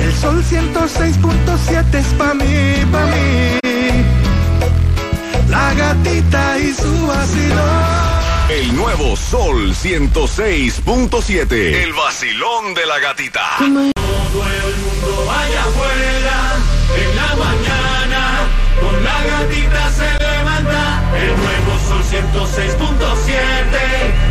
El 0.00 0.12
sol 0.14 0.42
106.7 0.42 1.94
es 1.94 2.06
pa' 2.18 2.34
mí, 2.34 2.84
pa' 2.92 3.06
mí. 3.06 3.58
La 5.48 5.72
gatita 5.74 6.58
y 6.58 6.74
su 6.74 7.06
vacilón. 7.06 8.14
El 8.48 8.76
nuevo 8.76 9.16
Sol 9.16 9.74
106.7. 9.74 11.52
El 11.52 11.92
vacilón 11.94 12.74
de 12.74 12.86
la 12.86 12.98
gatita. 12.98 13.40
Todo 13.58 13.66
el 13.66 13.74
mundo 13.74 15.24
vaya 15.26 15.62
afuera 15.62 16.56
en 16.94 17.16
la 17.16 17.36
mañana. 17.36 18.48
Con 18.80 19.02
la 19.02 19.24
gatita 19.24 19.90
se 19.90 20.23
106.7. 22.14 23.34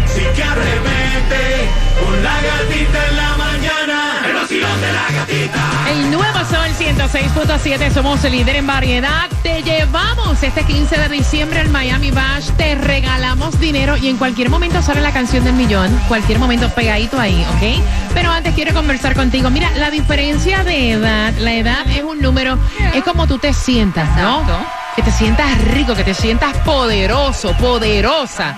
Sí 0.07 0.21
que 0.35 0.43
arremete. 0.43 1.67
Con 1.99 2.23
la 2.23 2.41
gatita 2.41 3.07
en 3.09 3.15
la 3.17 3.37
mañana. 3.37 4.21
El 4.25 4.33
vacilón 4.35 4.81
de 4.81 4.93
la 4.93 5.11
gatita. 5.11 5.89
El 5.89 6.11
nuevo 6.11 6.39
Sol 6.45 6.69
106.7, 6.77 7.91
somos 7.91 8.23
el 8.23 8.31
líder 8.31 8.55
en 8.57 8.67
variedad. 8.67 9.29
Te 9.41 9.61
llevamos 9.63 10.41
este 10.43 10.63
15 10.63 10.97
de 10.97 11.09
diciembre 11.09 11.59
al 11.59 11.69
Miami 11.69 12.11
Bash, 12.11 12.51
te 12.51 12.75
regalamos 12.75 13.59
dinero 13.59 13.97
y 13.97 14.07
en 14.07 14.17
cualquier 14.17 14.49
momento 14.49 14.81
sale 14.81 15.01
la 15.01 15.11
canción 15.11 15.43
del 15.43 15.55
millón, 15.55 15.89
cualquier 16.07 16.39
momento 16.39 16.69
pegadito 16.69 17.19
ahí, 17.19 17.45
¿ok? 17.55 18.13
Pero 18.13 18.31
antes 18.31 18.53
quiero 18.55 18.73
conversar 18.73 19.13
contigo. 19.15 19.49
Mira, 19.49 19.71
la 19.71 19.91
diferencia 19.91 20.63
de 20.63 20.91
edad, 20.91 21.33
la 21.37 21.53
edad 21.53 21.87
es 21.87 22.03
un 22.03 22.21
número, 22.21 22.57
es 22.93 23.03
como 23.03 23.27
tú 23.27 23.37
te 23.39 23.53
sientas, 23.53 24.09
¿no? 24.17 24.41
Exacto. 24.41 24.82
Que 24.95 25.01
te 25.01 25.12
sientas 25.12 25.57
rico, 25.69 25.95
que 25.95 26.03
te 26.03 26.13
sientas 26.13 26.55
poderoso, 26.59 27.53
poderosa. 27.57 28.55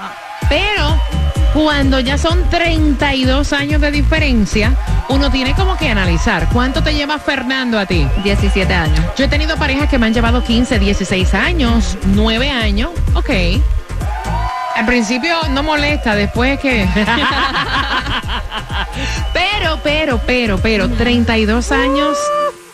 Pero 0.49 0.99
cuando 1.53 2.01
ya 2.01 2.17
son 2.17 2.49
32 2.49 3.53
años 3.53 3.79
de 3.79 3.89
diferencia, 3.89 4.73
uno 5.07 5.31
tiene 5.31 5.55
como 5.55 5.77
que 5.77 5.87
analizar 5.89 6.49
cuánto 6.51 6.83
te 6.83 6.93
lleva 6.93 7.17
Fernando 7.17 7.79
a 7.79 7.85
ti. 7.85 8.05
17 8.23 8.73
años. 8.73 8.99
Yo 9.15 9.23
he 9.23 9.27
tenido 9.29 9.55
parejas 9.55 9.89
que 9.89 9.97
me 9.97 10.07
han 10.07 10.13
llevado 10.13 10.43
15, 10.43 10.77
16 10.77 11.33
años, 11.33 11.97
9 12.07 12.49
años, 12.51 12.91
ok. 13.13 13.29
Al 14.75 14.85
principio 14.85 15.37
no 15.51 15.63
molesta, 15.63 16.15
después 16.15 16.59
que... 16.59 16.85
pero, 19.33 19.79
pero, 19.81 20.19
pero, 20.25 20.57
pero, 20.57 20.89
32 20.89 21.71
años 21.71 22.17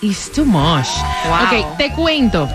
is 0.01 0.31
too 0.31 0.43
much. 0.43 0.87
Wow. 1.27 1.61
Ok, 1.61 1.77
te 1.77 1.91
cuento. 1.91 2.49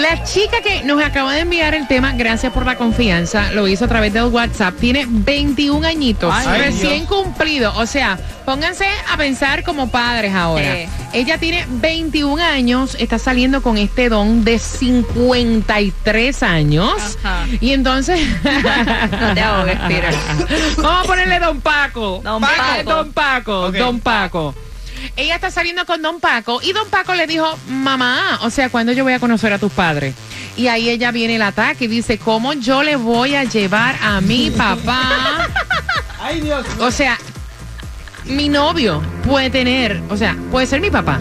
La 0.00 0.22
chica 0.24 0.60
que 0.62 0.82
nos 0.84 1.02
acaba 1.02 1.34
de 1.34 1.40
enviar 1.40 1.74
el 1.74 1.86
tema, 1.86 2.12
gracias 2.12 2.52
por 2.52 2.66
la 2.66 2.76
confianza, 2.76 3.52
lo 3.52 3.68
hizo 3.68 3.84
a 3.84 3.88
través 3.88 4.12
del 4.12 4.24
WhatsApp, 4.24 4.74
tiene 4.78 5.06
21 5.08 5.86
añitos, 5.86 6.32
Ay, 6.34 6.58
recién 6.62 7.06
cumplido. 7.06 7.72
O 7.76 7.86
sea, 7.86 8.18
pónganse 8.44 8.86
a 9.12 9.16
pensar 9.16 9.62
como 9.62 9.88
padres 9.90 10.34
ahora. 10.34 10.78
Ella 11.12 11.38
tiene 11.38 11.64
21 11.68 12.42
años, 12.42 12.96
está 12.98 13.18
saliendo 13.20 13.62
con 13.62 13.78
este 13.78 14.08
don 14.08 14.44
de 14.44 14.58
53 14.58 16.42
años. 16.42 16.92
Ajá. 17.22 17.46
Y 17.60 17.72
entonces... 17.72 18.20
No 18.42 19.34
te 19.34 19.40
ahogues. 19.40 19.78
Vamos 20.76 21.04
a 21.04 21.06
ponerle 21.06 21.38
Don 21.38 21.60
Paco. 21.60 22.20
Don 22.24 22.40
Pa- 22.40 22.48
Paco. 22.56 22.90
Don 22.90 23.12
Paco. 23.12 23.72
Don 23.72 24.00
Paco. 24.00 24.54
Ella 25.16 25.36
está 25.36 25.50
saliendo 25.50 25.86
con 25.86 26.02
Don 26.02 26.18
Paco 26.18 26.60
y 26.62 26.72
Don 26.72 26.88
Paco 26.88 27.14
le 27.14 27.26
dijo, 27.26 27.56
mamá, 27.68 28.40
o 28.42 28.50
sea, 28.50 28.68
¿cuándo 28.68 28.92
yo 28.92 29.04
voy 29.04 29.12
a 29.12 29.20
conocer 29.20 29.52
a 29.52 29.58
tus 29.58 29.70
padres? 29.72 30.14
Y 30.56 30.66
ahí 30.66 30.88
ella 30.88 31.12
viene 31.12 31.36
el 31.36 31.42
ataque 31.42 31.84
y 31.84 31.88
dice, 31.88 32.18
¿cómo 32.18 32.52
yo 32.52 32.82
le 32.82 32.96
voy 32.96 33.34
a 33.36 33.44
llevar 33.44 33.96
a 34.02 34.20
mi 34.20 34.50
papá? 34.56 35.48
Ay, 36.20 36.40
Dios. 36.40 36.66
O 36.80 36.90
sea, 36.90 37.16
mi 38.24 38.48
novio 38.48 39.02
puede 39.24 39.50
tener, 39.50 40.02
o 40.10 40.16
sea, 40.16 40.36
puede 40.50 40.66
ser 40.66 40.80
mi 40.80 40.90
papá. 40.90 41.18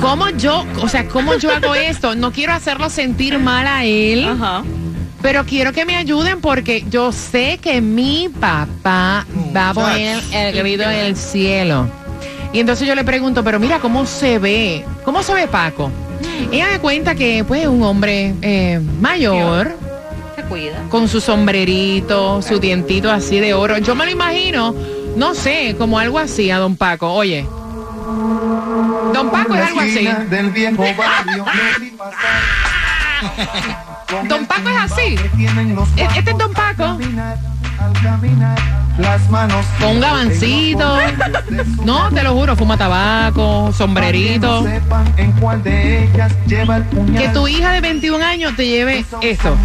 ¿Cómo 0.00 0.30
yo, 0.30 0.64
o 0.80 0.88
sea, 0.88 1.06
cómo 1.08 1.34
yo 1.34 1.54
hago 1.54 1.74
esto? 1.74 2.14
No 2.14 2.32
quiero 2.32 2.54
hacerlo 2.54 2.88
sentir 2.88 3.38
mal 3.38 3.66
a 3.66 3.84
él. 3.84 4.26
Ajá. 4.26 4.62
Pero 5.20 5.44
quiero 5.44 5.72
que 5.72 5.84
me 5.84 5.96
ayuden 5.96 6.40
porque 6.40 6.84
yo 6.88 7.10
sé 7.12 7.58
que 7.60 7.80
mi 7.80 8.28
papá 8.28 9.26
va 9.54 9.70
a 9.70 9.74
poner 9.74 10.22
el 10.32 10.56
grito 10.56 10.84
en 10.84 10.90
el 10.90 11.16
cielo. 11.16 11.90
Y 12.52 12.60
entonces 12.60 12.86
yo 12.88 12.94
le 12.94 13.04
pregunto, 13.04 13.44
pero 13.44 13.58
mira, 13.60 13.78
¿cómo 13.78 14.06
se 14.06 14.38
ve? 14.38 14.84
¿Cómo 15.04 15.22
se 15.22 15.34
ve 15.34 15.46
Paco? 15.48 15.90
Ella 16.50 16.66
me 16.72 16.78
cuenta 16.78 17.14
que, 17.14 17.44
pues, 17.46 17.66
un 17.66 17.82
hombre 17.82 18.34
eh, 18.42 18.80
mayor, 19.00 19.76
Se 20.34 20.42
cuida. 20.44 20.82
con 20.90 21.08
su 21.08 21.20
sombrerito, 21.20 22.40
su 22.42 22.58
dientito 22.58 23.10
así 23.10 23.38
de 23.38 23.52
oro. 23.54 23.78
Yo 23.78 23.94
me 23.94 24.04
lo 24.06 24.10
imagino, 24.10 24.74
no 25.16 25.34
sé, 25.34 25.74
como 25.78 25.98
algo 25.98 26.18
así 26.18 26.50
a 26.50 26.58
don 26.58 26.76
Paco. 26.76 27.12
Oye, 27.12 27.46
don 29.12 29.30
Paco 29.30 29.54
es 29.54 29.66
algo 29.66 29.80
así. 29.80 30.08
del 30.30 30.50
viejo 30.50 30.82
barrio. 30.96 31.44
Don 34.28 34.46
Paco 34.46 34.68
es 34.70 34.76
así. 34.92 35.16
E- 35.96 36.08
Este 36.16 36.30
es 36.30 36.38
Don 36.38 36.52
Paco. 36.52 36.98
Las 38.98 39.30
manos 39.30 39.64
Con 39.80 39.90
un 39.90 40.00
gabancito. 40.00 40.98
No, 41.84 42.10
te 42.10 42.22
lo 42.22 42.34
juro, 42.34 42.56
fuma 42.56 42.76
tabaco, 42.76 43.72
sombrerito. 43.72 44.64
Que 47.16 47.28
tu 47.32 47.46
hija 47.48 47.72
de 47.72 47.80
21 47.80 48.24
años 48.24 48.56
te 48.56 48.66
lleve 48.66 49.04
esto. 49.22 49.56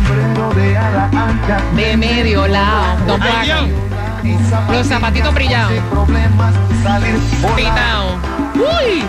De 1.76 1.98
medio 1.98 2.48
lado. 2.48 3.18
Paco. 3.18 4.72
Los 4.72 4.88
zapatitos 4.88 5.34
brillados. 5.34 5.74
Pitao. 7.56 8.20
Uy. 8.56 9.04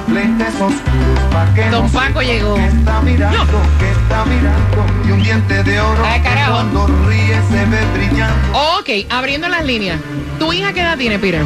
Don 1.71 1.91
Paco 1.91 2.23
llegó. 2.23 2.57
Está 2.95 3.07
mirando, 3.07 3.63
que 3.81 3.91
está 3.91 4.25
mirando. 4.25 4.87
Y 5.05 5.11
un 5.11 5.21
diente 5.21 5.65
de 5.65 5.81
oro 5.81 6.05
Ay, 6.07 6.21
que 6.21 6.29
cuando 6.49 6.87
ríe 7.09 7.35
se 7.51 7.65
ve 7.67 7.85
brillando. 7.93 8.59
Ok, 8.79 8.89
abriendo 9.11 9.49
las 9.49 9.65
líneas. 9.65 10.01
¿Tu 10.39 10.53
hija 10.53 10.73
qué 10.73 10.83
edad 10.83 10.97
tiene, 10.97 11.19
Peter? 11.19 11.43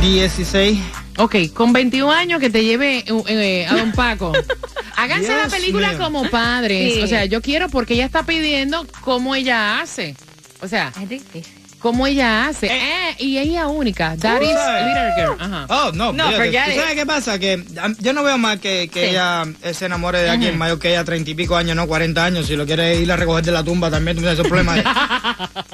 16. 0.00 0.78
Ok, 1.18 1.52
con 1.52 1.74
21 1.74 2.10
años 2.10 2.40
que 2.40 2.48
te 2.48 2.64
lleve 2.64 3.00
eh, 3.00 3.04
eh, 3.26 3.66
a 3.68 3.76
Don 3.76 3.92
Paco. 3.92 4.32
Háganse 4.96 5.28
la 5.28 5.40
Dios 5.40 5.52
película 5.52 5.90
mío. 5.90 5.98
como 5.98 6.30
padres. 6.30 6.94
Sí. 6.94 7.02
O 7.02 7.06
sea, 7.06 7.26
yo 7.26 7.42
quiero 7.42 7.68
porque 7.68 7.92
ella 7.92 8.06
está 8.06 8.22
pidiendo 8.22 8.86
cómo 9.02 9.34
ella 9.34 9.80
hace. 9.82 10.16
O 10.62 10.68
sea, 10.68 10.90
Es 11.02 11.06
difícil. 11.06 11.44
¿Cómo 11.80 12.06
ella 12.08 12.46
hace? 12.48 12.66
Eh, 12.66 13.14
y 13.18 13.38
ella 13.38 13.68
única. 13.68 14.16
That 14.16 14.42
is? 14.42 14.48
Little 14.48 15.12
Girl. 15.16 15.36
Ajá. 15.38 15.66
Oh, 15.68 15.92
no, 15.92 16.12
No, 16.12 16.24
fíjate, 16.26 16.44
forget 16.44 16.64
¿tú 16.64 16.70
it. 16.72 16.76
sabes 16.80 16.94
qué 16.96 17.06
pasa? 17.06 17.38
Que 17.38 17.54
um, 17.56 17.94
yo 18.00 18.12
no 18.12 18.24
veo 18.24 18.36
mal 18.36 18.58
que, 18.58 18.88
que 18.92 19.00
Sí. 19.04 19.10
ella 19.10 19.44
eh, 19.62 19.72
se 19.74 19.86
enamore 19.86 20.20
de 20.22 20.30
alguien 20.30 20.58
mayor 20.58 20.78
que 20.80 20.90
ella, 20.90 21.04
treinta 21.04 21.30
y 21.30 21.34
pico 21.34 21.56
años, 21.56 21.76
no 21.76 21.86
40 21.86 22.24
años. 22.24 22.46
Si 22.46 22.56
lo 22.56 22.66
quiere 22.66 22.96
ir 22.96 23.10
a 23.12 23.16
recoger 23.16 23.44
de 23.44 23.52
la 23.52 23.62
tumba 23.62 23.90
también, 23.90 24.16
tú 24.16 24.22
tienes 24.22 24.38
ese 24.38 24.48
problema. 24.48 24.74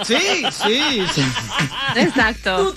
sí, 0.04 0.16
sí, 0.62 1.06
sí. 1.14 1.24
Exacto. 1.96 2.74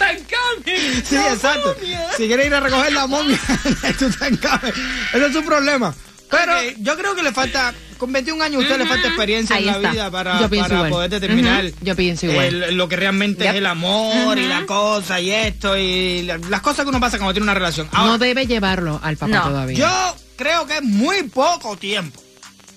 Sí, 1.03 1.15
exacto. 1.15 1.75
Si 2.17 2.27
quiere 2.27 2.45
ir 2.47 2.53
a 2.53 2.59
recoger 2.61 2.93
la 2.93 3.07
momia 3.07 3.37
de 3.81 3.93
Tutankamón, 3.93 4.73
ese 5.13 5.25
es 5.25 5.33
su 5.33 5.43
problema. 5.43 5.93
Pero 6.29 6.53
yo 6.79 6.97
creo 6.97 7.15
que 7.15 7.23
le 7.23 7.31
falta, 7.31 7.73
con 7.97 8.11
21 8.11 8.43
años 8.43 8.57
a 8.57 8.63
usted 8.63 8.77
le 8.77 8.85
falta 8.85 9.07
experiencia 9.07 9.55
Ahí 9.55 9.63
en 9.63 9.67
la 9.71 9.77
está. 9.77 9.91
vida 9.91 10.11
para, 10.11 10.89
poder 10.89 11.09
determinar. 11.09 11.65
Yo 11.81 11.95
pienso 11.95 12.25
igual. 12.25 12.63
el- 12.63 12.75
lo 12.77 12.89
que 12.89 12.95
realmente 12.97 13.43
Yep. 13.45 13.51
es 13.53 13.57
el 13.59 13.65
amor 13.65 14.37
y 14.37 14.45
la 14.47 14.65
cosa 14.65 15.19
y 15.21 15.31
esto 15.31 15.77
y 15.77 16.23
la- 16.23 16.37
las 16.37 16.61
cosas 16.61 16.83
que 16.83 16.89
uno 16.89 16.99
pasa 16.99 17.17
cuando 17.17 17.33
tiene 17.33 17.43
una 17.45 17.53
relación. 17.53 17.87
Ahora, 17.91 18.11
no 18.11 18.17
debe 18.17 18.45
llevarlo 18.45 18.99
al 19.03 19.15
papá 19.17 19.31
No. 19.35 19.43
todavía. 19.43 19.77
yo 19.77 20.15
creo 20.35 20.65
que 20.67 20.75
es 20.77 20.83
muy 20.83 21.23
poco 21.23 21.77
tiempo 21.77 22.21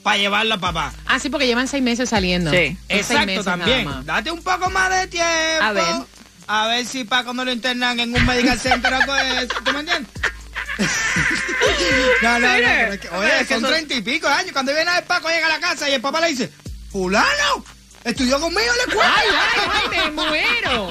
para 0.02 0.16
llevarla 0.16 0.54
a 0.54 0.58
papá. 0.60 0.92
Ah, 1.06 1.18
sí, 1.18 1.28
porque 1.28 1.46
llevan 1.46 1.66
seis 1.68 1.82
meses 1.82 2.08
saliendo. 2.08 2.50
Sí. 2.52 2.76
Exacto, 2.88 3.26
meses 3.26 3.44
también. 3.44 3.88
Date 4.06 4.30
un 4.30 4.42
poco 4.42 4.70
más 4.70 4.90
de 4.90 5.06
tiempo. 5.08 5.28
A 5.62 5.72
ver. 5.72 5.84
A 6.46 6.66
ver 6.66 6.84
si 6.86 7.04
Paco 7.04 7.32
no 7.32 7.44
lo 7.44 7.52
internan 7.52 8.00
en 8.00 8.12
un 8.14 8.26
medical 8.26 8.58
center 8.58 8.92
o 8.94 8.98
pues, 9.06 9.48
¿tú 9.64 9.72
me 9.72 9.80
entiendes? 9.80 10.10
no, 12.22 12.38
no, 12.38 12.48
no, 12.48 12.54
pero 12.54 12.92
es 12.92 13.00
que, 13.00 13.08
oye, 13.10 13.44
son 13.46 13.62
treinta 13.62 13.94
y 13.94 14.02
pico 14.02 14.28
años. 14.28 14.52
Cuando 14.52 14.72
viene 14.72 14.90
el 14.96 15.04
Paco, 15.04 15.28
llega 15.28 15.46
a 15.46 15.50
la 15.50 15.60
casa 15.60 15.88
y 15.88 15.92
el 15.94 16.00
papá 16.00 16.20
le 16.20 16.28
dice, 16.28 16.50
fulano, 16.90 17.64
estudió 18.04 18.40
conmigo 18.40 18.70
en 18.70 18.76
la 18.76 18.82
escuela. 18.84 19.14
¡Ay, 19.16 19.26
ay, 19.30 19.60
ay, 19.72 19.88
me 19.90 20.10
muero! 20.12 20.88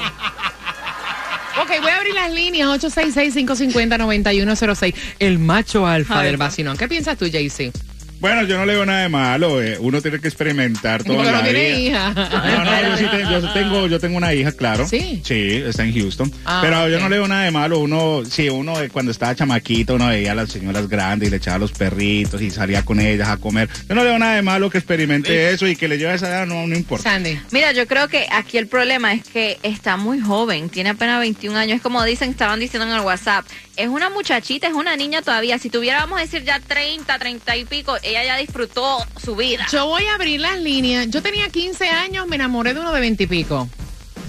Ok, 1.62 1.72
voy 1.81 1.89
a 1.89 1.98
abrir 1.98 2.13
las 2.13 2.31
líneas 2.31 2.69
866-550-9106. 2.69 4.96
El 5.19 5.39
macho 5.39 5.86
alfa 5.86 6.22
del 6.22 6.39
va. 6.39 6.46
vacilón. 6.46 6.77
¿Qué 6.77 6.88
piensas 6.88 7.17
tú, 7.17 7.25
JC? 7.25 7.74
Bueno, 8.19 8.43
yo 8.43 8.57
no 8.57 8.65
le 8.65 8.73
veo 8.73 8.85
nada 8.85 9.03
de 9.03 9.09
malo. 9.09 9.61
eh, 9.61 9.77
Uno 9.79 10.01
tiene 10.01 10.19
que 10.19 10.27
experimentar 10.27 11.03
todo 11.03 11.15
Porque 11.17 11.31
no 11.31 11.38
la 11.38 11.43
tiene 11.43 11.77
vida. 11.77 11.79
hija. 11.79 12.13
No, 12.13 12.65
no, 12.65 12.81
yo, 12.89 12.97
sí 12.97 13.05
te- 13.09 13.21
yo 13.31 13.53
tengo, 13.53 13.88
yo 13.88 13.99
tengo 13.99 14.17
una 14.17 14.33
hija, 14.33 14.51
claro. 14.51 14.88
¿Sí? 14.88 15.21
Sí, 15.23 15.63
está 15.65 15.83
en 15.85 15.93
Houston. 15.93 16.31
Ah, 16.45 16.59
Pero 16.61 16.89
yo 16.89 16.99
no 16.99 17.07
le 17.07 17.17
veo 17.17 17.27
nada 17.27 17.43
de 17.45 17.51
malo. 17.51 17.79
Uno, 17.79 18.23
sí, 18.29 18.49
uno 18.49 18.79
eh, 18.81 18.89
cuando 18.89 19.11
estaba 19.11 19.35
chamaquito, 19.35 19.95
uno 19.95 20.07
veía 20.07 20.33
a 20.33 20.35
las 20.35 20.49
señoras 20.49 20.89
grandes 20.89 21.27
y 21.27 21.31
le 21.31 21.38
echaba 21.38 21.59
los 21.59 21.71
perritos 21.71 22.41
y 22.41 22.51
salía 22.51 22.83
con 22.83 22.99
ellas 22.99 23.29
a 23.29 23.38
comer. 23.38 23.69
Yo 23.88 23.95
no 23.95 24.03
le 24.03 24.09
veo 24.09 24.19
nada 24.19 24.35
de 24.35 24.41
malo 24.41 24.69
que 24.69 24.77
experimente 24.79 25.51
eso 25.51 25.65
y 25.67 25.75
que 25.77 25.88
le 25.88 25.97
lleve 25.97 26.11
a 26.11 26.15
esa 26.15 26.27
edad, 26.29 26.45
no, 26.45 26.67
no 26.67 26.75
importa. 26.75 27.03
Sandy. 27.11 27.39
Mira, 27.51 27.71
yo 27.71 27.88
creo 27.88 28.07
que 28.09 28.27
aquí 28.31 28.57
el 28.57 28.67
problema 28.67 29.13
es 29.13 29.23
que 29.23 29.57
está 29.63 29.95
muy 29.97 30.19
joven, 30.19 30.69
tiene 30.69 30.89
apenas 30.89 31.19
21 31.21 31.57
años, 31.57 31.77
es 31.77 31.81
como 31.81 32.03
dicen, 32.03 32.29
estaban 32.31 32.59
diciendo 32.59 32.85
en 32.88 32.93
el 32.95 33.01
WhatsApp, 33.01 33.45
es 33.79 33.88
una 33.88 34.09
muchachita, 34.09 34.67
es 34.67 34.74
una 34.74 34.98
niña 34.98 35.21
todavía, 35.21 35.57
si 35.57 35.69
tuviera, 35.69 36.00
vamos 36.00 36.19
a 36.19 36.21
decir, 36.21 36.43
ya 36.43 36.59
30, 36.59 37.17
30 37.17 37.55
y 37.55 37.63
pico, 37.63 37.95
ella 38.03 38.25
ya 38.25 38.36
disfrutó 38.36 38.98
su 39.24 39.38
vida. 39.38 39.65
Yo 39.71 39.86
voy 39.88 40.05
a 40.05 40.15
abrir 40.15 40.41
las 40.41 40.59
líneas. 40.59 41.07
Yo 41.09 41.21
tenía 41.21 41.48
15 41.48 41.88
años, 41.88 42.27
me 42.27 42.36
enamoré 42.36 42.74
de 42.74 42.81
uno 42.81 42.91
de 42.91 43.00
20 43.00 43.24
y 43.24 43.27
pico. 43.27 43.69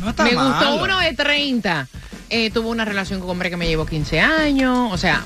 No 0.01 0.11
está 0.11 0.23
Me 0.23 0.35
gustó 0.35 0.77
uno 0.77 1.01
de 1.01 1.15
30. 1.15 1.89
Eh, 2.31 2.51
tuve 2.51 2.69
una 2.69 2.85
relación 2.85 3.19
con 3.19 3.27
un 3.27 3.33
hombre 3.33 3.51
que 3.51 3.57
me 3.57 3.67
llevó 3.67 3.87
15 3.87 4.21
años. 4.21 4.93
O 4.93 4.97
sea, 4.97 5.25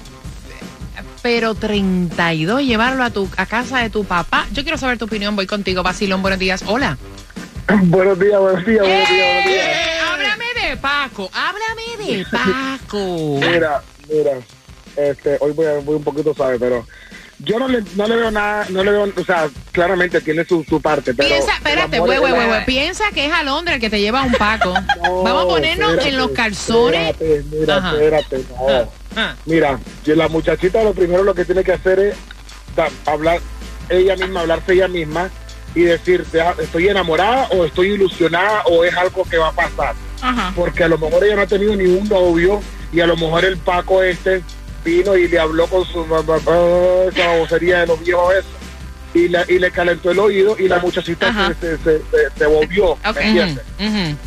pero 1.21 1.54
32, 1.54 2.62
llevarlo 2.62 3.04
a 3.04 3.11
tu 3.11 3.28
a 3.37 3.45
casa 3.45 3.81
de 3.81 3.90
tu 3.90 4.04
papá. 4.04 4.47
Yo 4.52 4.62
quiero 4.62 4.78
saber 4.78 4.97
tu 4.97 5.04
opinión. 5.04 5.37
Voy 5.37 5.47
contigo, 5.47 5.83
Basilón. 5.83 6.23
Buenos 6.23 6.40
días. 6.40 6.64
Hola. 6.66 6.97
Buenos 7.85 8.19
días, 8.19 8.40
buenos 8.40 8.64
días, 8.64 8.81
buenos 8.81 9.09
días, 9.09 9.35
buenos 9.35 9.45
días. 9.47 9.66
Eh, 9.66 9.99
háblame 10.11 10.45
de 10.69 10.76
Paco. 10.78 11.31
Háblame 11.33 12.07
de 12.07 12.25
Paco. 12.31 13.38
Mira, 13.40 13.83
mira, 14.11 14.32
este, 14.96 15.37
hoy 15.40 15.52
voy, 15.52 15.66
a- 15.66 15.78
voy 15.80 15.96
un 15.96 16.04
poquito 16.04 16.34
suave, 16.34 16.58
pero 16.58 16.87
yo 17.40 17.58
no 17.58 17.66
le, 17.68 17.82
no 17.96 18.06
le 18.06 18.16
veo 18.16 18.30
nada, 18.30 18.66
no 18.70 18.84
le 18.84 18.90
veo, 18.92 19.12
o 19.16 19.25
sea, 19.25 19.49
claramente 19.73 20.20
tiene 20.20 20.44
su, 20.44 20.62
su 20.64 20.80
parte, 20.80 21.12
pero... 21.14 21.28
Piensa, 21.28 21.52
espérate, 21.54 21.99
güey, 21.99 22.18
güey, 22.18 22.32
güey. 22.32 22.64
Piensa 22.64 23.04
que 23.12 23.26
es 23.26 23.32
Alondra 23.32 23.75
el 23.75 23.80
que 23.80 23.90
te 23.90 24.00
lleva 24.00 24.23
un 24.23 24.32
Paco. 24.32 24.73
No, 25.02 25.23
Vamos 25.23 25.44
a 25.44 25.49
ponernos 25.49 25.90
espérate, 25.90 26.08
en 26.11 26.16
los 26.18 26.30
calzones. 26.30 27.11
Espérate, 27.11 27.44
mira, 27.50 27.76
Ajá. 27.76 27.92
espérate, 27.92 28.44
no. 28.50 28.88
Ah. 29.16 29.34
Mira, 29.46 29.78
yo- 30.04 30.14
la 30.14 30.28
muchachita 30.28 30.82
lo 30.84 30.94
primero 30.94 31.23
lo 31.25 31.34
que 31.34 31.44
tiene 31.44 31.64
que 31.64 31.73
hacer 31.73 31.99
es 31.99 32.16
da- 32.76 32.90
hablar 33.06 33.40
ella 33.88 34.16
misma, 34.16 34.40
hablarse 34.40 34.73
ella 34.73 34.88
misma 34.88 35.28
y 35.75 35.82
decir, 35.82 36.25
"Deja- 36.26 36.54
estoy 36.62 36.88
enamorada 36.88 37.49
o 37.50 37.64
estoy 37.64 37.88
ilusionada 37.92 38.62
o 38.66 38.84
es 38.84 38.94
algo 38.96 39.25
que 39.25 39.37
va 39.38 39.49
a 39.49 39.52
pasar. 39.52 39.94
Ajá. 40.23 40.52
Porque 40.56 40.84
a 40.84 40.88
lo 40.88 40.99
mejor 40.99 41.23
ella 41.25 41.34
no 41.37 41.42
ha 41.42 41.46
tenido 41.46 41.75
ni 41.76 41.84
un 41.84 42.08
novio 42.08 42.61
y 42.94 43.00
a 43.00 43.06
lo 43.06 43.16
mejor 43.16 43.44
el 43.44 43.56
Paco 43.58 44.02
este 44.02 44.42
vino 44.84 45.16
y 45.16 45.28
le 45.28 45.38
habló 45.38 45.66
con 45.66 45.84
su 45.84 46.04
ba- 46.06 46.20
esa 47.08 47.26
babosería 47.26 47.80
de 47.80 47.86
los 47.88 48.00
viejos 48.04 48.34
eso. 48.34 48.48
Y, 49.14 49.28
la- 49.28 49.44
y 49.48 49.58
le 49.60 49.70
calentó 49.70 50.10
el 50.10 50.18
oído 50.18 50.57
y 50.59 50.66
la 50.68 50.78
muchachita 50.80 51.33
se, 51.61 51.76
se, 51.78 52.00
se, 52.37 52.46
volvió. 52.46 52.98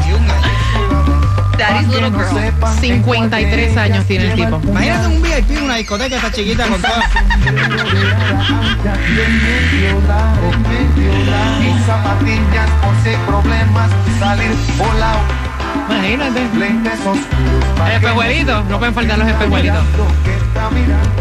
Daddy's 1.57 1.89
little 1.89 2.11
no 2.11 2.19
girl. 2.19 2.39
sepan 2.39 2.79
53 2.81 3.69
en 3.69 3.75
cuál 3.75 3.85
años 3.85 4.05
tiene 4.07 4.25
el 4.27 4.35
tipo. 4.35 4.61
Imagínate 4.65 5.07
un 5.09 5.23
VIP 5.23 5.63
una 5.63 5.77
discoteca 5.77 6.17
esta 6.17 6.33
chiquita 6.33 6.67
con 6.67 6.81
todo. 6.81 6.93
zapatillas 11.87 12.71
por 12.83 12.95
si 13.03 13.17
problemas, 13.27 13.91
salir 14.19 14.51
volado, 14.79 15.19
Imagínate. 15.89 16.41
Espejuelitos, 17.95 18.65
no 18.67 18.79
pueden 18.79 18.95
faltar 18.95 19.19
los 19.19 19.29
espejuelitos. 19.29 19.85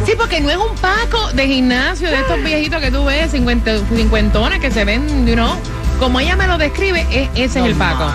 Sí, 0.05 0.13
porque 0.17 0.39
no 0.41 0.49
es 0.49 0.57
un 0.57 0.75
Paco 0.77 1.31
de 1.33 1.47
gimnasio 1.47 2.09
de 2.09 2.15
estos 2.19 2.41
viejitos 2.43 2.81
que 2.81 2.91
tú 2.91 3.03
ves, 3.05 3.31
cincuentones 3.31 4.59
que 4.59 4.71
se 4.71 4.85
ven, 4.85 5.25
you 5.27 5.33
know. 5.33 5.55
Como 5.99 6.19
ella 6.19 6.35
me 6.35 6.47
lo 6.47 6.57
describe, 6.57 7.01
es- 7.11 7.29
ese 7.35 7.59
es 7.59 7.65
el 7.65 7.75
Paco. 7.75 8.05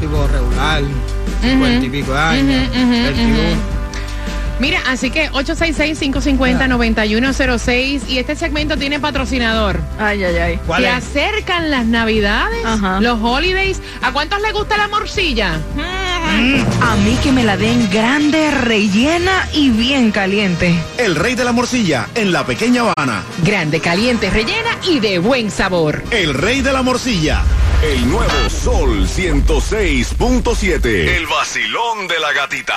Tipo 0.00 0.26
regular, 0.26 0.82
cincuenta 1.50 1.86
y 1.86 1.90
pico 1.90 2.12
de 2.12 2.18
años, 2.20 2.70
21. 2.70 3.34
ujú. 3.34 3.42
Mira, 4.60 4.78
así 4.86 5.10
que 5.10 5.30
866-550-9106 5.32 8.02
y 8.08 8.18
este 8.18 8.36
segmento 8.36 8.76
tiene 8.76 9.00
patrocinador. 9.00 9.80
Ay, 9.98 10.22
ay, 10.22 10.36
ay. 10.36 10.60
¿Cuál 10.66 10.82
Se 10.82 10.88
es? 10.88 10.94
acercan 10.94 11.70
las 11.70 11.86
navidades, 11.86 12.64
Ajá. 12.64 13.00
los 13.00 13.18
holidays. 13.20 13.80
¿A 14.00 14.12
cuántos 14.12 14.40
les 14.42 14.52
gusta 14.52 14.76
la 14.76 14.86
morcilla? 14.88 15.58
A 16.80 16.96
mí 16.96 17.16
que 17.22 17.32
me 17.32 17.42
la 17.44 17.56
den 17.56 17.88
grande, 17.90 18.50
rellena 18.52 19.48
y 19.52 19.70
bien 19.70 20.10
caliente. 20.12 20.74
El 20.98 21.16
rey 21.16 21.34
de 21.34 21.44
la 21.44 21.52
morcilla 21.52 22.06
en 22.14 22.32
la 22.32 22.46
pequeña 22.46 22.82
Habana. 22.82 23.22
Grande, 23.44 23.80
caliente, 23.80 24.30
rellena 24.30 24.70
y 24.88 25.00
de 25.00 25.18
buen 25.18 25.50
sabor. 25.50 26.02
El 26.10 26.32
rey 26.34 26.60
de 26.60 26.72
la 26.72 26.82
morcilla. 26.82 27.42
El 27.84 28.08
nuevo 28.08 28.48
Sol 28.48 29.06
106.7. 29.06 30.86
El 30.86 31.26
vacilón 31.26 32.08
de 32.08 32.18
la 32.18 32.32
gatita. 32.32 32.74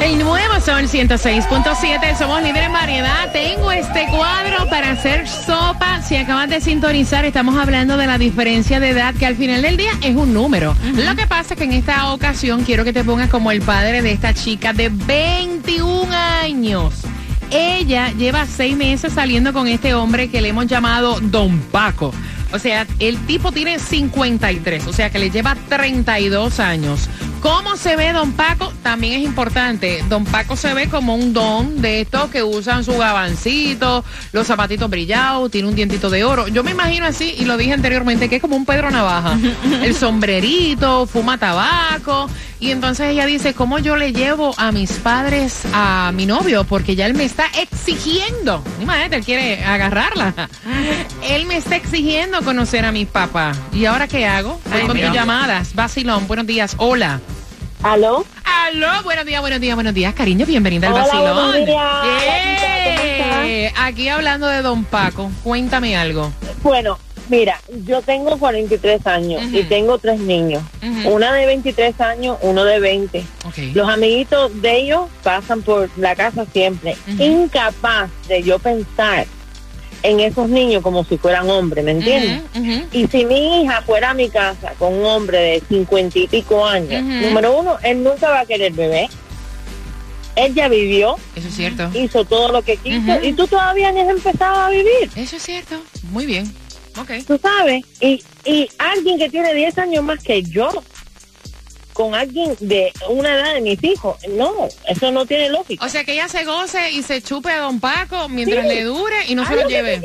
El 0.00 0.18
nuevo 0.18 0.41
Sol 0.64 0.84
106.7, 0.84 2.16
somos 2.16 2.40
líderes 2.40 2.66
en 2.66 2.72
variedad. 2.72 3.32
Tengo 3.32 3.72
este 3.72 4.06
cuadro 4.06 4.68
para 4.70 4.92
hacer 4.92 5.26
sopa. 5.26 6.00
Si 6.02 6.14
acabas 6.14 6.48
de 6.48 6.60
sintonizar, 6.60 7.24
estamos 7.24 7.56
hablando 7.56 7.96
de 7.96 8.06
la 8.06 8.16
diferencia 8.16 8.78
de 8.78 8.90
edad, 8.90 9.12
que 9.12 9.26
al 9.26 9.34
final 9.34 9.62
del 9.62 9.76
día 9.76 9.90
es 10.02 10.14
un 10.14 10.32
número. 10.32 10.76
Lo 10.94 11.16
que 11.16 11.26
pasa 11.26 11.54
es 11.54 11.58
que 11.58 11.64
en 11.64 11.72
esta 11.72 12.12
ocasión 12.12 12.62
quiero 12.62 12.84
que 12.84 12.92
te 12.92 13.02
pongas 13.02 13.28
como 13.28 13.50
el 13.50 13.60
padre 13.60 14.02
de 14.02 14.12
esta 14.12 14.34
chica 14.34 14.72
de 14.72 14.88
21 14.88 16.12
años. 16.12 16.94
Ella 17.50 18.12
lleva 18.12 18.46
seis 18.46 18.76
meses 18.76 19.14
saliendo 19.14 19.52
con 19.52 19.66
este 19.66 19.94
hombre 19.94 20.30
que 20.30 20.40
le 20.40 20.50
hemos 20.50 20.68
llamado 20.68 21.18
Don 21.18 21.58
Paco. 21.58 22.14
O 22.52 22.58
sea, 22.60 22.86
el 23.00 23.16
tipo 23.26 23.50
tiene 23.50 23.80
53, 23.80 24.86
o 24.86 24.92
sea 24.92 25.10
que 25.10 25.18
le 25.18 25.30
lleva 25.30 25.56
32 25.68 26.60
años. 26.60 27.08
¿Cómo 27.42 27.76
se 27.76 27.96
ve 27.96 28.12
Don 28.12 28.32
Paco? 28.34 28.72
También 28.84 29.14
es 29.14 29.24
importante. 29.24 30.04
Don 30.08 30.24
Paco 30.24 30.56
se 30.56 30.72
ve 30.74 30.88
como 30.88 31.16
un 31.16 31.32
don 31.32 31.82
de 31.82 32.02
estos 32.02 32.30
que 32.30 32.44
usan 32.44 32.84
su 32.84 32.96
gabancito, 32.96 34.04
los 34.30 34.46
zapatitos 34.46 34.88
brillados, 34.88 35.50
tiene 35.50 35.66
un 35.66 35.74
dientito 35.74 36.08
de 36.08 36.22
oro. 36.22 36.46
Yo 36.46 36.62
me 36.62 36.70
imagino 36.70 37.04
así, 37.04 37.34
y 37.36 37.44
lo 37.44 37.56
dije 37.56 37.72
anteriormente, 37.72 38.28
que 38.28 38.36
es 38.36 38.40
como 38.40 38.54
un 38.54 38.64
Pedro 38.64 38.92
Navaja. 38.92 39.36
El 39.82 39.92
sombrerito, 39.96 41.06
fuma 41.06 41.36
tabaco. 41.36 42.30
Y 42.60 42.70
entonces 42.70 43.08
ella 43.08 43.26
dice, 43.26 43.54
¿cómo 43.54 43.80
yo 43.80 43.96
le 43.96 44.12
llevo 44.12 44.54
a 44.56 44.70
mis 44.70 44.92
padres 44.92 45.62
a 45.72 46.12
mi 46.14 46.26
novio? 46.26 46.62
Porque 46.62 46.94
ya 46.94 47.06
él 47.06 47.14
me 47.14 47.24
está 47.24 47.46
exigiendo. 47.60 48.62
Imagínate, 48.80 49.16
él 49.16 49.24
quiere 49.24 49.64
agarrarla. 49.64 50.32
Él 51.28 51.46
me 51.46 51.56
está 51.56 51.76
exigiendo 51.76 52.42
conocer 52.42 52.84
a 52.84 52.92
mis 52.92 53.08
papás. 53.08 53.56
¿Y 53.72 53.84
ahora 53.86 54.06
qué 54.06 54.26
hago? 54.26 54.60
Voy 54.70 54.82
con 54.82 54.98
tus 54.98 55.12
llamadas. 55.12 55.74
Basilón, 55.74 56.26
buenos 56.28 56.46
días. 56.46 56.74
Hola. 56.78 57.20
¿Aló? 57.82 58.24
Aló, 58.44 59.02
buenos 59.02 59.24
días, 59.26 59.40
buenos 59.40 59.60
días, 59.60 59.74
buenos 59.74 59.94
días, 59.94 60.14
cariño, 60.14 60.46
bienvenida 60.46 60.86
al 60.88 60.94
Hola, 60.94 61.02
vacilón. 61.04 61.34
buenos 61.50 61.66
días. 61.66 62.06
¡Eh! 63.44 63.72
Aquí 63.76 64.08
hablando 64.08 64.46
de 64.46 64.62
Don 64.62 64.84
Paco, 64.84 65.30
cuéntame 65.42 65.96
algo. 65.96 66.32
Bueno, 66.62 66.98
mira, 67.28 67.60
yo 67.84 68.00
tengo 68.02 68.38
43 68.38 69.04
años 69.06 69.44
Ujú. 69.44 69.56
y 69.58 69.64
tengo 69.64 69.98
tres 69.98 70.20
niños. 70.20 70.62
Una 71.04 71.32
de 71.32 71.46
23 71.46 72.00
años, 72.00 72.38
uno 72.42 72.64
de 72.64 72.78
20. 72.78 73.24
Ok. 73.46 73.58
Los 73.74 73.88
amiguitos 73.88 74.62
de 74.62 74.78
ellos 74.78 75.08
pasan 75.24 75.62
por 75.62 75.90
la 75.96 76.14
casa 76.14 76.46
siempre. 76.52 76.96
Incapaz 77.18 78.10
de 78.28 78.42
yo 78.44 78.58
pensar 78.60 79.26
en 80.02 80.20
esos 80.20 80.48
niños 80.48 80.82
como 80.82 81.04
si 81.04 81.16
fueran 81.18 81.48
hombres, 81.48 81.84
¿me 81.84 81.92
entiendes? 81.92 82.42
Y 82.92 83.06
si 83.06 83.24
mi 83.24 83.62
hija 83.62 83.82
fuera 83.82 84.10
a 84.10 84.14
mi 84.14 84.28
casa 84.28 84.72
con 84.78 84.94
un 84.94 85.04
hombre 85.06 85.38
de 85.38 85.62
cincuenta 85.68 86.18
y 86.18 86.26
pico 86.26 86.64
años, 86.64 87.02
número 87.02 87.58
uno, 87.58 87.76
él 87.82 88.02
nunca 88.02 88.28
va 88.30 88.40
a 88.40 88.46
querer 88.46 88.72
bebé. 88.72 89.08
Él 90.34 90.54
ya 90.54 90.68
vivió, 90.68 91.16
Eso 91.36 91.48
es 91.48 91.54
cierto. 91.54 91.90
hizo 91.94 92.24
todo 92.24 92.50
lo 92.52 92.62
que 92.62 92.78
quiso 92.78 93.22
y 93.22 93.34
tú 93.34 93.46
todavía 93.46 93.92
ni 93.92 94.00
has 94.00 94.08
empezado 94.08 94.60
a 94.62 94.70
vivir. 94.70 95.10
Eso 95.14 95.36
es 95.36 95.42
cierto. 95.42 95.76
Muy 96.10 96.24
bien. 96.26 96.50
Ok. 96.98 97.10
tú 97.26 97.38
sabes, 97.42 97.84
y, 98.00 98.22
y 98.44 98.68
alguien 98.78 99.18
que 99.18 99.28
tiene 99.30 99.54
10 99.54 99.78
años 99.78 100.04
más 100.04 100.22
que 100.22 100.42
yo, 100.42 100.70
con 101.92 102.14
alguien 102.14 102.56
de 102.60 102.92
una 103.08 103.34
edad 103.34 103.54
de 103.54 103.60
mis 103.60 103.82
hijos, 103.84 104.16
no, 104.30 104.68
eso 104.88 105.10
no 105.10 105.26
tiene 105.26 105.48
lógica. 105.50 105.84
O 105.84 105.88
sea 105.88 106.04
que 106.04 106.12
ella 106.14 106.28
se 106.28 106.44
goce 106.44 106.90
y 106.92 107.02
se 107.02 107.20
chupe 107.22 107.50
a 107.50 107.58
Don 107.60 107.80
Paco 107.80 108.28
mientras 108.28 108.62
Sí. 108.66 108.68
le 108.74 108.84
dure 108.84 109.16
y 109.28 109.34
no 109.34 109.42
Haz 109.42 109.48
se 109.48 109.54
lo 109.56 109.62
lo 109.62 109.68
que 109.68 109.74
lleve. 109.74 110.02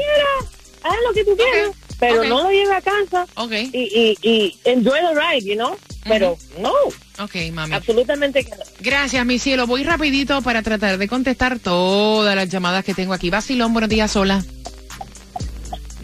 haz 0.83 0.95
lo 1.07 1.13
que 1.13 1.23
tú 1.25 1.35
quieras, 1.37 1.71
pero 1.99 2.21
ok. 2.21 2.27
no 2.27 2.43
lo 2.43 2.49
lleve 2.51 2.73
a 2.75 2.81
casa 2.81 3.25
Ok. 3.35 3.51
y, 3.51 3.69
y, 3.73 4.17
y 4.21 4.59
enjoy 4.65 4.99
the 5.01 5.13
ride, 5.19 5.45
you 5.45 5.55
know, 5.55 5.75
pero 6.05 6.37
no, 6.59 6.71
Ok, 7.19 7.35
mami. 7.51 7.73
absolutamente 7.73 8.43
que 8.43 8.51
no. 8.51 8.63
Gracias, 8.79 9.25
mi 9.25 9.39
cielo. 9.39 9.65
Voy 9.67 9.83
rapidito 9.83 10.41
para 10.41 10.61
tratar 10.61 10.97
de 10.97 11.07
contestar 11.07 11.59
todas 11.59 12.35
las 12.35 12.47
llamadas 12.49 12.85
que 12.85 12.93
tengo 12.93 13.13
aquí. 13.13 13.29
Basilón, 13.29 13.73
buenos 13.73 13.89
días, 13.89 14.15
hola. 14.15 14.43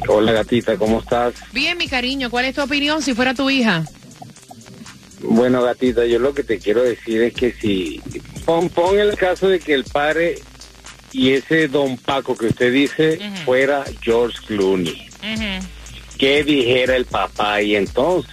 Hola 0.07 0.31
gatita, 0.33 0.75
¿cómo 0.77 0.99
estás? 0.99 1.33
Bien, 1.53 1.77
mi 1.77 1.87
cariño, 1.87 2.29
¿cuál 2.29 2.45
es 2.45 2.55
tu 2.55 2.61
opinión 2.61 3.01
si 3.01 3.13
fuera 3.13 3.33
tu 3.33 3.49
hija? 3.49 3.85
Bueno 5.23 5.63
gatita, 5.63 6.05
yo 6.05 6.19
lo 6.19 6.33
que 6.33 6.43
te 6.43 6.59
quiero 6.59 6.83
decir 6.83 7.21
es 7.23 7.33
que 7.33 7.53
si 7.53 8.01
pon, 8.45 8.69
pon 8.69 8.99
el 8.99 9.15
caso 9.15 9.47
de 9.47 9.59
que 9.59 9.73
el 9.73 9.85
padre 9.85 10.35
y 11.11 11.31
ese 11.31 11.67
don 11.67 11.97
Paco 11.97 12.35
que 12.35 12.47
usted 12.47 12.73
dice 12.73 13.19
fuera 13.45 13.85
George 14.01 14.37
Clooney, 14.47 15.07
¿qué 16.17 16.43
dijera 16.43 16.95
el 16.95 17.05
papá 17.05 17.61
y 17.61 17.75
entonces? 17.75 18.31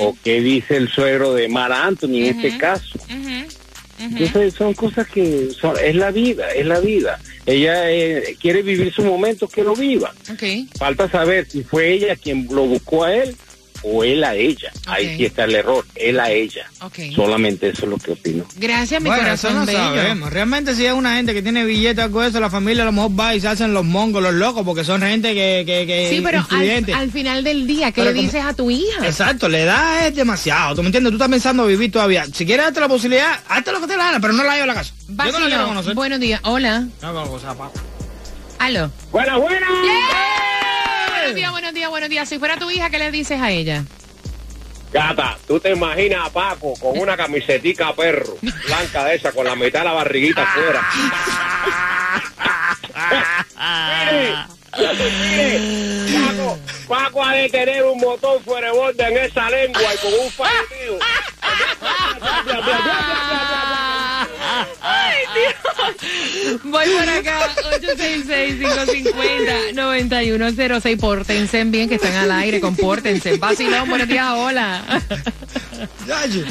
¿O 0.00 0.14
qué 0.22 0.40
dice 0.40 0.76
el 0.76 0.88
suegro 0.90 1.32
de 1.32 1.48
Mar 1.48 1.72
Anthony 1.72 2.16
en 2.16 2.36
este 2.36 2.58
caso? 2.58 2.98
Entonces 3.98 4.54
son 4.54 4.74
cosas 4.74 5.06
que 5.08 5.50
son, 5.58 5.76
es 5.82 5.94
la 5.94 6.10
vida, 6.10 6.50
es 6.50 6.66
la 6.66 6.80
vida. 6.80 7.20
Ella 7.46 7.90
eh, 7.90 8.36
quiere 8.40 8.62
vivir 8.62 8.92
su 8.92 9.02
momento, 9.02 9.48
que 9.48 9.62
lo 9.62 9.74
viva. 9.74 10.12
Falta 10.76 11.08
saber 11.08 11.48
si 11.48 11.62
fue 11.62 11.92
ella 11.92 12.16
quien 12.16 12.46
lo 12.50 12.66
buscó 12.66 13.04
a 13.04 13.14
él 13.14 13.36
o 13.82 14.04
él 14.04 14.22
a 14.24 14.34
ella. 14.34 14.70
Ahí 14.86 15.16
sí 15.16 15.24
está 15.24 15.44
el 15.44 15.54
error, 15.54 15.84
él 15.94 16.18
a 16.20 16.30
ella. 16.30 16.66
Ok. 16.80 16.98
Solamente 17.14 17.68
eso 17.68 17.84
es 17.84 17.88
lo 17.90 17.96
que 17.98 18.12
opino. 18.12 18.44
Gracias, 18.56 19.00
mi 19.02 19.08
Bueno, 19.08 19.22
eso 19.32 19.48
corazón 19.48 19.54
no 19.60 19.66
bello. 19.66 19.78
sabemos. 19.78 20.30
Realmente 20.32 20.74
si 20.74 20.86
es 20.86 20.92
una 20.92 21.16
gente 21.16 21.34
que 21.34 21.42
tiene 21.42 21.64
billetes 21.64 21.98
o 21.98 22.02
algo 22.06 22.22
de 22.22 22.28
eso, 22.28 22.40
la 22.40 22.50
familia 22.50 22.82
a 22.82 22.86
lo 22.86 22.92
mejor 22.92 23.18
va 23.18 23.34
y 23.34 23.40
se 23.40 23.48
hacen 23.48 23.72
los 23.74 23.84
mongos, 23.84 24.22
los 24.22 24.34
locos, 24.34 24.64
porque 24.64 24.84
son 24.84 25.02
gente 25.02 25.34
que, 25.34 25.64
que, 25.66 25.86
que 25.86 26.08
Sí, 26.10 26.20
pero 26.24 26.38
al, 26.94 27.10
final 27.10 27.44
del 27.44 27.66
día, 27.66 27.86
¿qué 27.92 28.02
Pero 28.02 28.10
le 28.10 28.16
como- 28.16 28.26
dices 28.28 28.44
a 28.44 28.54
tu 28.54 28.70
hija? 28.70 29.04
Exacto, 29.06 29.48
la 29.48 29.58
edad 29.60 30.06
es 30.06 30.14
demasiado. 30.14 30.74
¿Tú 30.76 30.82
me 30.82 30.88
entiendes? 30.88 31.10
Tú 31.10 31.16
estás 31.16 31.28
pensando 31.30 31.66
vivir 31.66 31.90
todavía. 31.92 32.24
Si 32.32 32.46
quieres 32.46 32.66
darte 32.66 32.80
la 32.80 32.88
posibilidad, 32.88 33.40
hazte 33.48 33.72
lo 33.72 33.80
que 33.80 33.86
te 33.86 33.96
la 33.96 34.04
gana, 34.06 34.20
pero 34.20 34.32
no 34.32 34.42
la 34.44 34.50
lleves 34.54 34.64
a 34.64 34.66
la 34.66 34.74
casa. 34.74 34.94
Yo 35.08 35.32
no 35.32 35.38
la 35.40 35.46
quiero 35.46 35.66
conocer. 35.66 35.94
buenos 35.94 36.20
días. 36.20 36.40
Hola. 36.44 36.86
No, 37.02 37.12
no, 37.12 37.22
o 37.24 37.38
sea, 37.38 37.54
pa- 37.54 37.70
Aló. 38.58 38.90
Buenas, 39.10 39.38
buenas. 39.40 39.68
Buenos 41.22 41.36
días, 41.36 41.52
buenos 41.52 41.72
días, 41.72 41.90
buenos 41.90 42.10
días. 42.10 42.28
Si 42.28 42.38
fuera 42.40 42.56
tu 42.56 42.68
hija, 42.68 42.90
¿qué 42.90 42.98
le 42.98 43.12
dices 43.12 43.40
a 43.40 43.52
ella? 43.52 43.84
Gata, 44.92 45.38
tú 45.46 45.60
te 45.60 45.70
imaginas 45.70 46.26
a 46.26 46.30
Paco 46.30 46.74
con 46.80 46.98
una 46.98 47.16
camisetica 47.16 47.94
perro, 47.94 48.38
blanca 48.40 49.04
de 49.04 49.14
esa, 49.14 49.30
con 49.30 49.46
la 49.46 49.54
mitad 49.54 49.78
de 49.78 49.84
la 49.84 49.92
barriguita 49.92 50.42
afuera. 50.42 50.80
Paco, 56.12 56.58
Paco 56.88 57.24
ha 57.24 57.34
de 57.34 57.48
tener 57.50 57.84
un 57.84 58.00
botón 58.00 58.42
fuera 58.42 58.72
de 58.72 59.04
en 59.04 59.16
esa 59.18 59.48
lengua 59.48 59.94
y 59.94 59.98
con 59.98 60.12
un 60.14 60.30
fallo 60.32 60.98
Ay, 64.82 65.18
Dios. 65.34 65.51
Voy 66.64 66.84
por 66.98 67.08
acá, 67.08 67.48
866-550-9106. 69.74 70.98
Pórtense 70.98 71.64
bien, 71.64 71.88
que 71.88 71.94
están 71.96 72.14
al 72.14 72.30
aire, 72.32 72.60
compórtense. 72.60 73.36
Basilón, 73.38 73.88
buenos 73.88 74.08
días, 74.08 74.28
hola. 74.34 75.02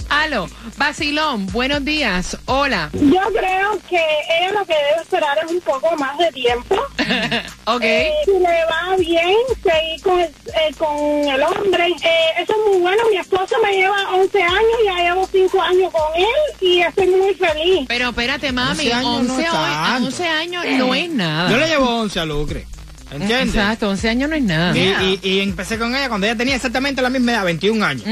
Aló, 0.09 0.47
Basilón, 0.77 1.47
buenos 1.47 1.83
días, 1.85 2.37
hola. 2.45 2.89
Yo 2.93 3.19
creo 3.33 3.79
que 3.89 3.97
ella 4.39 4.51
lo 4.53 4.65
que 4.65 4.73
debe 4.73 5.01
esperar 5.01 5.37
es 5.45 5.51
un 5.51 5.61
poco 5.61 5.95
más 5.97 6.17
de 6.17 6.31
tiempo. 6.31 6.75
ok. 7.65 7.81
Eh, 7.83 8.11
si 8.25 8.31
le 8.31 8.65
va 8.65 8.95
bien, 8.97 9.35
seguir 9.63 10.01
con 10.03 10.19
el, 10.19 10.27
eh, 10.27 10.73
con 10.77 10.97
el 11.29 11.43
hombre. 11.43 11.87
Eh, 11.87 12.41
eso 12.41 12.53
es 12.53 12.71
muy 12.71 12.81
bueno. 12.81 13.03
Mi 13.11 13.17
esposo 13.17 13.55
me 13.63 13.71
lleva 13.73 13.95
11 14.13 14.41
años, 14.43 14.77
ya 14.85 14.95
llevo 15.03 15.27
5 15.31 15.61
años 15.61 15.91
con 15.91 16.15
él 16.15 16.25
y 16.61 16.81
estoy 16.81 17.07
muy 17.07 17.33
feliz. 17.35 17.85
Pero 17.87 18.09
espérate, 18.09 18.51
mami, 18.51 18.79
11 18.87 18.93
años 18.93 19.05
11, 19.19 19.27
no 19.27 19.39
es 19.39 19.49
hoy- 19.49 19.55
a 19.55 19.83
tanto. 19.87 20.07
11 20.07 20.27
años 20.27 20.65
no 20.77 20.93
es 20.95 21.09
nada. 21.09 21.49
Yo 21.51 21.57
le 21.57 21.67
llevo 21.67 21.89
11 22.01 22.19
a 22.19 22.25
Lucre. 22.25 22.67
¿Entiendes? 23.11 23.49
Exacto, 23.55 23.89
11 23.89 24.09
años 24.09 24.29
no 24.29 24.35
es 24.37 24.43
nada. 24.43 24.77
Y, 24.77 25.19
y- 25.23 25.29
y 25.29 25.39
empecé 25.41 25.77
con 25.77 25.93
ella 25.95 26.07
cuando 26.07 26.27
ella 26.27 26.35
tenía 26.37 26.55
exactamente 26.55 27.01
la 27.01 27.09
misma 27.09 27.33
edad, 27.33 27.43
21 27.45 27.85
años. 27.85 28.03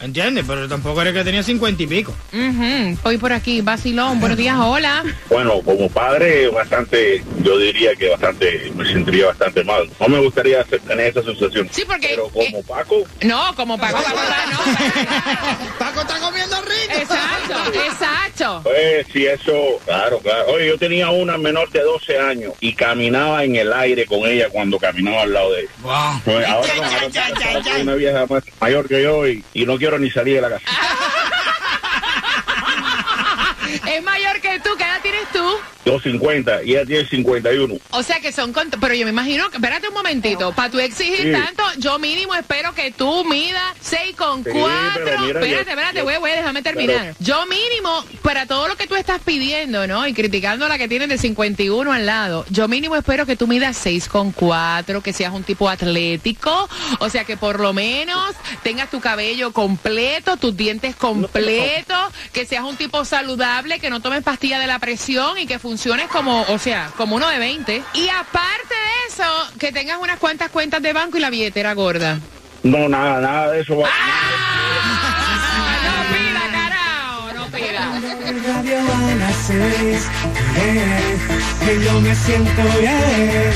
¿Entiendes? 0.00 0.44
Pero 0.46 0.68
tampoco 0.68 1.00
era 1.00 1.12
que 1.12 1.22
tenía 1.24 1.42
50 1.42 1.82
y 1.82 1.86
pico. 1.86 2.14
Ujú, 2.32 2.98
Voy 3.04 3.18
por 3.18 3.32
aquí, 3.32 3.60
Basilón, 3.60 4.18
buenos 4.20 4.36
días, 4.36 4.56
hola. 4.58 5.04
Bueno, 5.30 5.60
como 5.64 5.88
padre, 5.88 6.48
bastante, 6.48 7.22
yo 7.44 7.56
diría 7.58 7.94
que 7.94 8.08
bastante, 8.10 8.72
me 8.74 8.84
sentiría 8.84 9.26
bastante 9.26 9.62
mal. 9.64 9.88
No 10.00 10.08
me 10.08 10.18
gustaría 10.20 10.64
tener 10.64 11.16
esa 11.16 11.22
sensación. 11.22 11.68
Sí, 11.70 11.84
porque... 11.86 12.08
Pero 12.08 12.28
como 12.28 12.62
Paco, 12.64 13.04
No, 13.22 13.54
como 13.54 13.78
Paco, 13.78 13.98
Paco, 14.02 14.18
no. 14.50 15.78
Paco 15.78 16.00
está 16.00 16.18
comiendo 16.18 16.56
rico. 16.62 16.98
Exacto, 17.00 17.72
exacto. 17.74 18.17
Pues 18.62 19.06
sí, 19.12 19.26
eso, 19.26 19.78
claro, 19.84 20.18
claro. 20.18 20.46
Oye, 20.52 20.68
yo 20.68 20.78
tenía 20.78 21.10
una 21.10 21.36
menor 21.38 21.70
de 21.70 21.80
12 21.82 22.18
años 22.18 22.52
y 22.60 22.72
caminaba 22.74 23.44
en 23.44 23.56
el 23.56 23.72
aire 23.72 24.06
con 24.06 24.20
ella 24.28 24.48
cuando 24.50 24.78
caminaba 24.78 25.22
al 25.22 25.32
lado 25.32 25.52
de 25.52 25.60
ella. 25.62 25.70
Pues 26.24 26.46
ahora 26.46 26.74
no, 26.76 26.82
ahora 26.84 27.62
tengo 27.62 27.80
una 27.82 27.94
vieja 27.94 28.26
más 28.28 28.42
mayor 28.60 28.88
que 28.88 29.02
yo 29.02 29.26
y, 29.26 29.44
y 29.54 29.66
no 29.66 29.76
quiero 29.78 29.98
ni 29.98 30.10
salir 30.10 30.36
de 30.36 30.40
la 30.42 30.50
casa. 30.50 30.64
250 35.88 36.64
y 36.64 36.70
ella 36.72 36.84
tiene 36.84 37.08
51. 37.08 37.74
O 37.90 38.02
sea 38.02 38.20
que 38.20 38.32
son, 38.32 38.52
pero 38.80 38.94
yo 38.94 39.04
me 39.04 39.10
imagino, 39.10 39.48
que, 39.50 39.56
espérate 39.56 39.88
un 39.88 39.94
momentito, 39.94 40.52
para 40.52 40.70
tú 40.70 40.78
exigir 40.78 41.32
tanto, 41.32 41.62
yo 41.78 41.98
mínimo 41.98 42.34
espero 42.34 42.74
que 42.74 42.90
tú 42.90 43.24
midas 43.24 43.62
6 43.80 44.16
con 44.16 44.42
4. 44.42 44.60
Espérate, 44.98 45.50
yo, 45.50 45.58
espérate, 45.58 46.02
güey, 46.02 46.18
güey, 46.18 46.36
déjame 46.36 46.62
terminar. 46.62 47.14
Yo 47.18 47.46
mínimo, 47.46 48.04
para 48.22 48.46
todo 48.46 48.68
lo 48.68 48.76
que 48.76 48.86
tú 48.86 48.94
estás 48.94 49.20
pidiendo, 49.24 49.86
¿no? 49.86 50.06
Y 50.06 50.12
criticando 50.12 50.66
a 50.66 50.68
la 50.68 50.78
que 50.78 50.88
tienen 50.88 51.08
de 51.08 51.18
51 51.18 51.92
al 51.92 52.06
lado, 52.06 52.44
yo 52.50 52.68
mínimo 52.68 52.96
espero 52.96 53.26
que 53.26 53.36
tú 53.36 53.46
midas 53.46 53.76
6 53.78 54.08
con 54.08 54.32
4, 54.32 55.02
que 55.02 55.12
seas 55.12 55.32
un 55.32 55.44
tipo 55.44 55.68
atlético, 55.68 56.68
o 56.98 57.08
sea 57.08 57.24
que 57.24 57.36
por 57.36 57.60
lo 57.60 57.72
menos 57.72 58.34
tengas 58.62 58.90
tu 58.90 59.00
cabello 59.00 59.52
completo, 59.52 60.36
tus 60.36 60.56
dientes 60.56 60.94
completos, 60.96 62.12
que 62.32 62.44
seas 62.44 62.64
un 62.64 62.76
tipo 62.76 63.04
saludable, 63.04 63.78
que 63.78 63.90
no 63.90 64.00
tomes 64.00 64.22
pastilla 64.22 64.58
de 64.58 64.66
la 64.66 64.78
presión 64.78 65.38
y 65.38 65.46
que 65.46 65.58
funcione 65.58 65.77
funciones 65.78 66.08
como, 66.08 66.42
o 66.48 66.58
sea, 66.58 66.90
como 66.96 67.14
uno 67.14 67.28
de 67.28 67.38
20. 67.38 67.82
Y 67.94 68.08
aparte 68.08 68.74
de 68.74 69.12
eso, 69.14 69.22
que 69.60 69.70
tengas 69.70 69.98
unas 70.00 70.18
cuantas 70.18 70.50
cuentas 70.50 70.82
de 70.82 70.92
banco 70.92 71.18
y 71.18 71.20
la 71.20 71.30
billetera 71.30 71.72
gorda. 71.74 72.18
No, 72.64 72.88
nada, 72.88 73.20
nada 73.20 73.52
de 73.52 73.60
eso. 73.60 73.76
va- 73.78 73.88
radio 78.44 78.78
a 78.78 79.14
las 79.16 79.36
seis, 79.46 80.06
eh, 80.56 81.18
que 81.64 81.84
yo 81.84 82.00
me 82.00 82.14
siento 82.14 82.62
bien. 82.80 83.52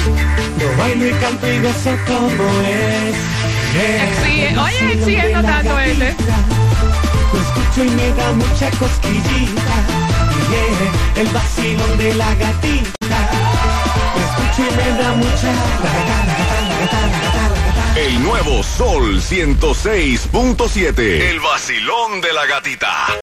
Yo 0.59 0.77
bailo 0.79 1.07
y 1.09 1.13
canto 1.15 1.51
y 1.51 1.59
gozo 1.61 1.97
como 2.07 2.51
es. 2.63 3.17
eh. 3.75 4.09
Exige- 4.09 4.59
oye, 4.59 4.93
exigiendo 4.93 5.43
tanto 5.43 5.79
este. 5.81 6.15
Lo 7.33 7.41
escucho 7.41 7.85
y 7.85 7.91
me 7.91 8.13
da 8.15 8.33
mucha 8.33 8.71
cosquillita. 8.79 10.02
El 11.17 11.29
vacilón 11.29 11.99
de 11.99 12.15
la 12.15 12.35
gatita. 12.35 13.31
Lo 14.15 14.21
escucho 14.21 14.63
y 14.69 14.77
me 14.77 15.03
da 15.03 15.13
mucha. 15.13 15.53
El 17.97 18.23
nuevo 18.23 18.63
Sol 18.63 19.21
106.7. 19.21 20.99
El 20.99 21.41
vacilón 21.41 22.21
de 22.21 22.33
la 22.33 22.47
gatita. 22.47 23.07